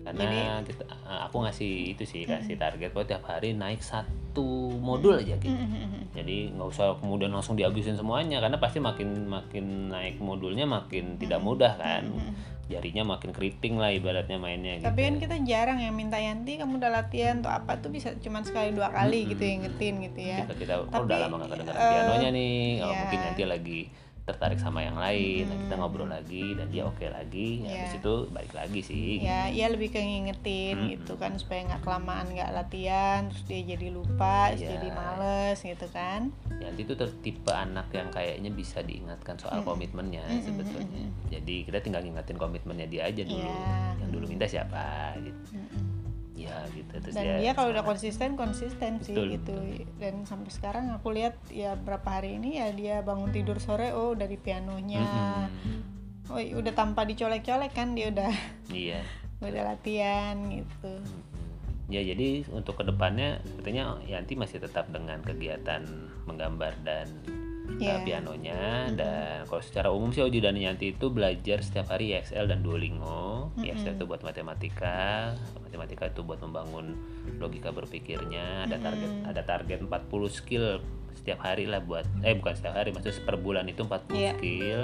karena 0.04 0.60
kita 0.60 0.84
aku 1.08 1.48
ngasih 1.48 1.96
itu 1.96 2.04
sih 2.04 2.28
kasih 2.28 2.60
target 2.60 2.92
bahwa 2.92 3.08
tiap 3.08 3.24
hari 3.24 3.56
naik 3.56 3.80
satu 3.80 4.76
modul 4.76 5.16
aja 5.16 5.40
gitu. 5.40 5.56
Jadi 6.12 6.52
nggak 6.52 6.68
usah 6.68 7.00
kemudian 7.00 7.32
langsung 7.32 7.56
dihabisin 7.56 7.96
semuanya 7.96 8.44
karena 8.44 8.60
pasti 8.60 8.84
makin 8.84 9.24
makin 9.24 9.88
naik 9.88 10.20
modulnya 10.20 10.68
makin 10.68 11.16
tidak 11.16 11.40
mudah 11.40 11.80
kan. 11.80 12.04
Jarinya 12.64 13.04
makin 13.04 13.36
keriting 13.36 13.76
lah 13.76 13.92
ibaratnya 13.92 14.40
mainnya 14.40 14.80
gitu. 14.80 14.88
Tapi 14.88 15.00
kan 15.04 15.14
kita 15.20 15.36
jarang 15.44 15.80
yang 15.80 15.92
minta 15.92 16.16
Yanti 16.16 16.56
kamu 16.56 16.80
udah 16.80 16.92
latihan 16.96 17.44
atau 17.44 17.52
apa? 17.52 17.76
Tuh 17.80 17.92
bisa 17.92 18.16
cuman 18.20 18.40
sekali 18.40 18.72
dua 18.72 18.88
kali 18.88 19.28
gitu 19.28 19.40
yang 19.44 19.68
ngetin 19.68 20.00
gitu 20.00 20.20
ya. 20.20 20.48
kita 20.48 20.54
kita 20.56 20.74
oh, 20.80 20.88
Tapi, 20.88 21.04
udah 21.04 21.16
lama 21.28 21.34
nggak 21.44 21.50
kedengeran 21.52 21.80
eh, 21.80 21.88
pianonya 21.92 22.28
nih 22.32 22.56
oh, 22.80 22.88
iya. 22.88 22.96
mungkin 23.04 23.20
nanti 23.20 23.42
lagi 23.44 23.80
tertarik 24.24 24.56
sama 24.56 24.80
yang 24.80 24.96
lain 24.96 25.44
nah, 25.44 25.56
kita 25.60 25.74
ngobrol 25.76 26.08
lagi 26.08 26.56
dan 26.56 26.72
dia 26.72 26.82
oke 26.82 27.04
lagi 27.04 27.60
ya, 27.60 27.68
Iya. 27.68 27.76
habis 27.78 27.94
itu 28.00 28.14
balik 28.32 28.54
lagi 28.54 28.80
sih 28.80 29.20
Ya, 29.20 29.52
ya 29.52 29.68
lebih 29.68 29.92
ke 29.92 30.00
ngingetin 30.00 30.74
Mm-mm. 30.74 30.90
gitu 30.96 31.14
kan 31.16 31.36
supaya 31.36 31.60
nggak 31.62 31.84
kelamaan 31.84 32.32
nggak 32.32 32.50
latihan 32.50 33.28
terus 33.28 33.44
dia 33.44 33.60
jadi 33.66 33.92
lupa, 33.92 34.48
terus 34.50 34.64
Iya. 34.64 34.70
jadi 34.74 34.88
males 34.90 35.58
gitu 35.60 35.86
kan. 35.90 36.32
Yanti 36.56 36.80
itu 36.82 36.94
ter- 36.94 37.20
tipe 37.20 37.52
anak 37.52 37.92
yang 37.92 38.08
kayaknya 38.08 38.48
bisa 38.48 38.80
diingatkan 38.80 39.36
soal 39.36 39.60
komitmennya 39.62 40.24
Mm-mm, 40.24 40.40
sebetulnya. 40.42 41.04
Jadi 41.28 41.56
kita 41.62 41.78
tinggal 41.78 42.00
ngingetin 42.00 42.36
komitmennya 42.36 42.88
dia 42.88 43.02
aja 43.04 43.22
dulu. 43.22 43.36
Iya. 43.38 44.00
Yang 44.00 44.10
dulu 44.10 44.24
minta 44.26 44.46
siapa 44.46 44.84
gitu. 45.20 45.40
Mm-mm. 45.52 45.83
Ya 46.44 46.60
gitu 46.70 46.92
terus 47.00 47.14
Dan 47.16 47.24
dia. 47.24 47.36
dia 47.40 47.52
kalau 47.56 47.72
udah 47.72 47.82
konsisten 47.82 48.36
konsisten 48.36 49.00
sih 49.00 49.16
Betul, 49.16 49.28
gitu. 49.40 49.56
Dan 49.96 50.28
sampai 50.28 50.50
sekarang 50.52 50.92
aku 50.92 51.10
lihat 51.10 51.40
ya 51.48 51.72
berapa 51.74 52.04
hari 52.20 52.36
ini 52.36 52.60
ya 52.60 52.68
dia 52.70 52.96
bangun 53.00 53.32
tidur 53.32 53.56
sore 53.58 53.96
oh 53.96 54.12
dari 54.12 54.36
pianonya. 54.36 55.04
Mm-mm. 55.48 55.80
Oh 56.28 56.40
udah 56.40 56.72
tanpa 56.72 57.04
dicolek-colek 57.04 57.72
kan 57.72 57.92
dia 57.92 58.12
udah 58.12 58.32
Iya. 58.68 59.00
udah 59.44 59.62
latihan 59.74 60.36
gitu. 60.48 60.92
Mm-mm. 61.00 61.32
Ya 61.84 62.00
jadi 62.00 62.48
untuk 62.48 62.80
ke 62.80 62.84
depannya 62.84 63.44
sebetulnya 63.44 64.00
Yanti 64.08 64.32
masih 64.36 64.56
tetap 64.56 64.88
dengan 64.88 65.20
kegiatan 65.20 65.84
menggambar 66.24 66.72
dan 66.80 67.04
Iya. 67.64 67.96
uh, 67.96 68.00
pianonya 68.04 68.92
dan 68.92 69.48
kalau 69.48 69.58
secara 69.58 69.88
umum 69.88 70.12
sih 70.12 70.20
Oji 70.20 70.38
dan 70.38 70.54
Yanti 70.54 70.92
itu 70.92 71.08
belajar 71.08 71.64
setiap 71.64 71.90
hari 71.90 72.12
IXL 72.12 72.44
dan 72.44 72.60
Duolingo. 72.60 73.50
IXL 73.56 73.96
itu 73.96 74.04
buat 74.04 74.20
matematika, 74.20 75.32
matematika 75.58 76.06
itu 76.06 76.20
buat 76.20 76.38
membangun 76.38 76.92
logika 77.36 77.72
berpikirnya. 77.72 78.68
Ada 78.68 78.76
target 78.78 79.10
ada 79.24 79.42
target 79.42 79.78
40 79.80 79.90
skill 80.28 80.84
setiap 81.14 81.40
hari 81.40 81.64
lah 81.64 81.80
buat 81.80 82.04
eh 82.20 82.36
bukan 82.36 82.52
setiap 82.52 82.76
hari 82.76 82.92
maksudnya 82.92 83.24
per 83.24 83.40
bulan 83.40 83.64
itu 83.64 83.80
40 83.80 84.12
Iya. 84.12 84.32
skill. 84.34 84.82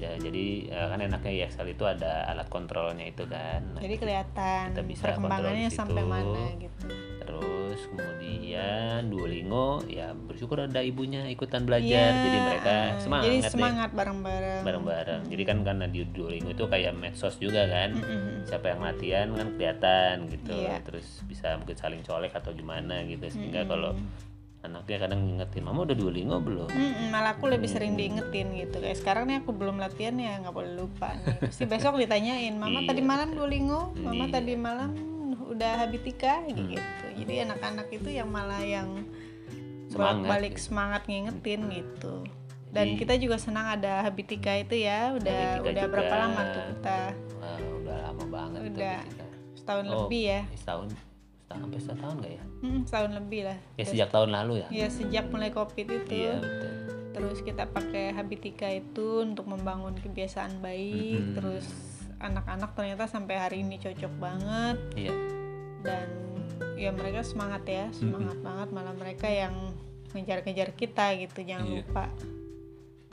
Ya, 0.00 0.16
jadi 0.16 0.46
eh, 0.72 0.86
kan 0.88 0.96
enaknya 0.96 1.32
IXL 1.44 1.68
itu 1.68 1.84
ada 1.84 2.24
alat 2.24 2.48
kontrolnya 2.48 3.04
itu 3.04 3.28
kan. 3.28 3.60
Jadi 3.76 3.94
kelihatan 3.98 4.72
kita 4.72 4.82
bisa 4.86 5.02
perkembangannya 5.10 5.68
sampai 5.68 6.02
mana 6.06 6.54
gitu. 6.56 6.88
Terus 7.30 7.86
kemudian 7.88 9.06
Duolingo 9.06 9.86
ya 9.86 10.10
bersyukur 10.12 10.60
ada 10.60 10.80
ibunya 10.80 11.24
ikutan 11.26 11.62
belajar 11.62 12.10
jadi 12.12 12.38
mereka 12.42 12.76
semangat 12.98 13.22
Iya. 13.22 13.30
Jadi 13.30 13.38
deh, 13.40 13.52
semangat 13.52 13.90
bareng-bareng. 13.92 14.62
bareng-bareng. 14.62 15.22
Jadi 15.26 15.42
kan 15.44 15.58
karena 15.62 15.86
di 15.86 16.02
Duolingo 16.04 16.50
itu 16.50 16.64
kayak 16.66 16.92
medsos 16.92 17.36
juga 17.36 17.62
kan. 17.64 17.94
Mm-mm. 17.94 18.42
Siapa 18.44 18.66
yang 18.68 18.82
latihan 18.82 19.30
kan 19.30 19.46
kelihatan 19.52 20.14
gitu. 20.28 20.52
Iya. 20.52 20.82
Terus 20.82 21.06
bisa 21.24 21.54
mungkin 21.54 21.76
saling 21.76 22.02
colek 22.02 22.32
atau 22.32 22.50
gimana 22.50 23.00
gitu 23.04 23.22
sehingga 23.28 23.62
kalau 23.64 23.94
anaknya 24.60 25.00
kadang 25.00 25.24
ngingetin 25.24 25.62
mama 25.62 25.88
udah 25.88 25.96
Duolingo 25.96 26.36
belum? 26.38 26.68
Mm-mm, 26.68 27.08
malah 27.08 27.32
aku 27.32 27.48
lebih 27.48 27.64
sering 27.64 27.96
diingetin 27.96 28.52
gitu 28.52 28.76
kayak 28.76 28.92
sekarang 28.94 29.24
nih 29.24 29.40
aku 29.40 29.56
belum 29.56 29.78
latihan 29.78 30.12
ya 30.12 30.36
nggak 30.36 30.52
boleh 30.52 30.76
lupa 30.76 31.16
nih 31.16 31.40
pasti 31.40 31.64
besok 31.64 31.96
ditanyain 31.96 32.52
mama 32.60 32.84
Iya, 32.84 32.92
tadi 32.92 33.00
malam 33.00 33.32
Duolingo 33.32 33.96
mama 33.96 34.28
Iya. 34.28 34.36
tadi 34.36 34.52
malam 34.54 34.90
udah 35.50 35.72
habitika 35.76 36.40
gitu 36.46 37.04
jadi 37.16 37.44
anak-anak 37.44 37.90
itu 37.90 38.08
yang 38.08 38.26
malah 38.26 38.62
yang 38.62 39.02
Semangat, 39.86 40.30
balik 40.30 40.54
gitu. 40.54 40.64
semangat 40.64 41.02
ngingetin 41.04 41.60
gitu 41.68 42.14
dan 42.70 42.86
Jadi- 42.86 42.98
kita 43.02 43.14
juga 43.18 43.36
senang 43.36 43.66
ada 43.68 44.06
habitika 44.06 44.54
itu 44.54 44.78
ya 44.78 45.10
udah 45.12 45.26
Habitika 45.58 45.66
udah 45.66 45.82
juga. 45.82 45.90
berapa 45.90 46.14
lama 46.16 46.40
tuh 46.48 46.62
kita 46.70 46.98
Wah, 47.36 47.58
udah 47.76 47.96
lama 48.04 48.24
banget 48.24 48.60
Udah. 48.70 48.98
kita. 49.02 49.24
setahun 49.52 49.84
Oh, 49.84 49.92
lebih 49.98 50.22
ya 50.24 50.40
Setahun, 50.54 50.86
setahun 50.88 51.60
sampai 51.60 51.80
setahun 51.82 52.14
nggak 52.16 52.32
ya? 52.32 52.44
Hmm, 52.60 52.80
setahun 52.80 53.12
lebih 53.12 53.40
lah 53.42 53.58
Ya 53.74 53.84
sejak 53.84 54.08
tahun 54.08 54.30
lalu 54.30 54.52
ya. 54.56 54.68
ya 54.70 54.86
sejak 54.88 55.24
mulai 55.26 55.50
covid 55.50 55.86
itu 55.88 56.14
Iya 56.16 56.34
betul. 56.38 56.72
terus 57.10 57.38
kita 57.42 57.64
pakai 57.66 58.04
habitika 58.12 58.70
itu 58.70 59.06
untuk 59.20 59.44
membangun 59.44 59.92
kebiasaan 59.96 60.62
baik 60.62 61.18
Mm-mm. 61.20 61.34
terus 61.34 61.66
anak-anak 62.16 62.70
ternyata 62.72 63.04
sampai 63.04 63.34
hari 63.34 63.56
ini 63.60 63.74
cocok 63.76 64.12
banget 64.14 64.78
Iya. 64.94 65.10
Dan 65.80 66.08
ya 66.76 66.90
mereka 66.92 67.20
semangat 67.24 67.62
ya 67.64 67.86
semangat 67.92 68.38
banget. 68.40 68.68
Malah 68.72 68.94
mereka 68.96 69.28
yang 69.28 69.54
ngejar-ngejar 70.12 70.74
kita 70.74 71.14
gitu. 71.20 71.40
Jangan 71.44 71.66
Iya. 71.66 71.76
lupa 71.84 72.04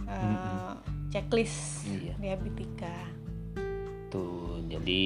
eh, 0.07 0.73
checklist 1.11 1.83
Iya. 1.87 2.15
diabetika 2.15 2.95
Tuh, 4.07 4.63
jadi 4.71 5.03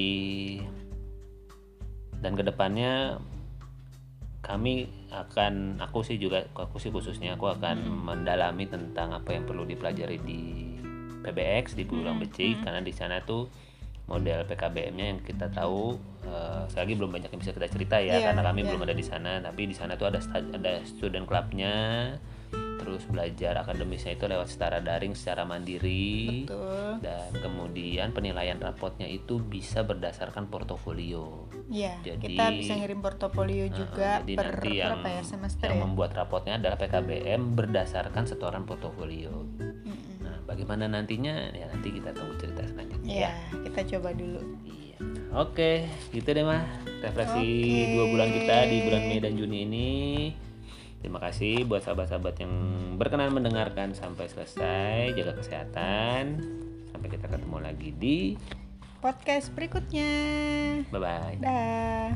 dan 2.21 2.37
ke 2.37 2.45
depannya 2.45 3.17
kami 4.45 4.85
akan, 5.09 5.81
aku 5.81 6.05
sih 6.05 6.21
juga, 6.21 6.45
aku 6.53 6.77
sih 6.77 6.93
khususnya 6.93 7.33
aku 7.33 7.49
akan 7.49 7.81
mendalami 7.81 8.69
tentang 8.69 9.13
apa 9.13 9.33
yang 9.33 9.45
perlu 9.45 9.65
dipelajari 9.65 10.21
di 10.21 10.41
PBX 11.21 11.73
di 11.73 11.85
Pulau 11.85 12.13
Becik. 12.17 12.61
Karena 12.61 12.81
di 12.81 12.93
sana 12.93 13.21
tuh 13.21 13.49
model 14.05 14.45
PKBM-nya 14.45 15.05
yang 15.13 15.19
kita 15.21 15.49
tahu 15.49 15.97
eh, 16.23 16.61
sekali 16.67 16.83
lagi 16.83 16.95
belum 16.95 17.11
banyak 17.11 17.29
yang 17.29 17.41
bisa 17.41 17.51
kita 17.51 17.67
cerita 17.67 17.95
ya 17.97 18.15
Iya, 18.15 18.25
karena 18.27 18.41
kami 18.43 18.59
iya. 18.59 18.67
belum 18.69 18.81
ada 18.83 18.93
di 18.93 19.03
sana 19.03 19.31
tapi 19.39 19.61
di 19.65 19.73
sana 19.73 19.93
tuh 19.95 20.07
ada 20.07 20.19
ada 20.51 20.71
student 20.83 21.25
clubnya 21.25 21.75
terus 22.81 23.05
belajar 23.05 23.53
akademisnya 23.55 24.17
itu 24.17 24.25
lewat 24.25 24.49
secara 24.49 24.81
daring 24.81 25.13
secara 25.13 25.45
mandiri 25.45 26.43
betul 26.43 26.97
dan 26.99 27.29
kemudian 27.31 28.09
penilaian 28.09 28.57
rapotnya 28.57 29.05
itu 29.05 29.37
bisa 29.37 29.85
berdasarkan 29.85 30.49
portofolio. 30.49 31.45
ya 31.69 31.93
Jadi- 32.01 32.33
kita 32.33 32.45
bisa 32.51 32.73
ngirim 32.75 32.99
portofolio 32.99 33.69
juga 33.69 34.19
Jadi 34.19 34.33
per 34.33 34.49
nanti 34.57 34.69
yang, 34.75 34.97
berapa 34.97 35.07
ya 35.07 35.21
semester 35.23 35.67
yang 35.69 35.77
ya 35.77 35.85
membuat 35.85 36.11
rapotnya 36.11 36.53
adalah 36.57 36.75
PKBM 36.75 37.53
berdasarkan 37.53 38.23
setoran 38.25 38.65
portofolio. 38.65 39.45
Mm-mm. 39.61 40.17
Nah, 40.19 40.41
bagaimana 40.43 40.89
nantinya? 40.89 41.53
Ya 41.53 41.69
nanti 41.69 41.93
kita 41.93 42.11
tunggu 42.11 42.33
cerita 42.35 42.65
selanjutnya 42.65 43.07
ya 43.07 43.29
ya. 43.29 43.31
kita 43.61 43.79
coba 43.93 44.09
dulu 44.11 44.41
Iya. 44.65 44.80
Oke, 45.31 45.87
gitu 46.11 46.27
deh 46.27 46.43
mah 46.43 46.67
refleksi 46.99 47.47
Oke. 47.47 47.91
dua 47.95 48.05
bulan 48.11 48.29
kita 48.35 48.55
di 48.67 48.77
bulan 48.83 49.01
Mei 49.07 49.19
dan 49.23 49.33
Juni 49.39 49.57
ini. 49.63 49.91
Terima 50.99 51.17
kasih 51.17 51.65
buat 51.65 51.81
sahabat-sahabat 51.81 52.35
yang 52.43 52.53
berkenan 52.99 53.33
mendengarkan 53.33 53.95
sampai 53.95 54.27
selesai. 54.27 55.15
Jaga 55.17 55.39
kesehatan. 55.39 56.43
Sampai 56.91 57.07
kita 57.09 57.25
ketemu 57.31 57.57
lagi 57.63 57.89
di 57.95 58.19
podcast 59.01 59.49
berikutnya 59.57 60.13
bye 60.93 61.01
bye. 61.01 61.35
dah 61.41 62.13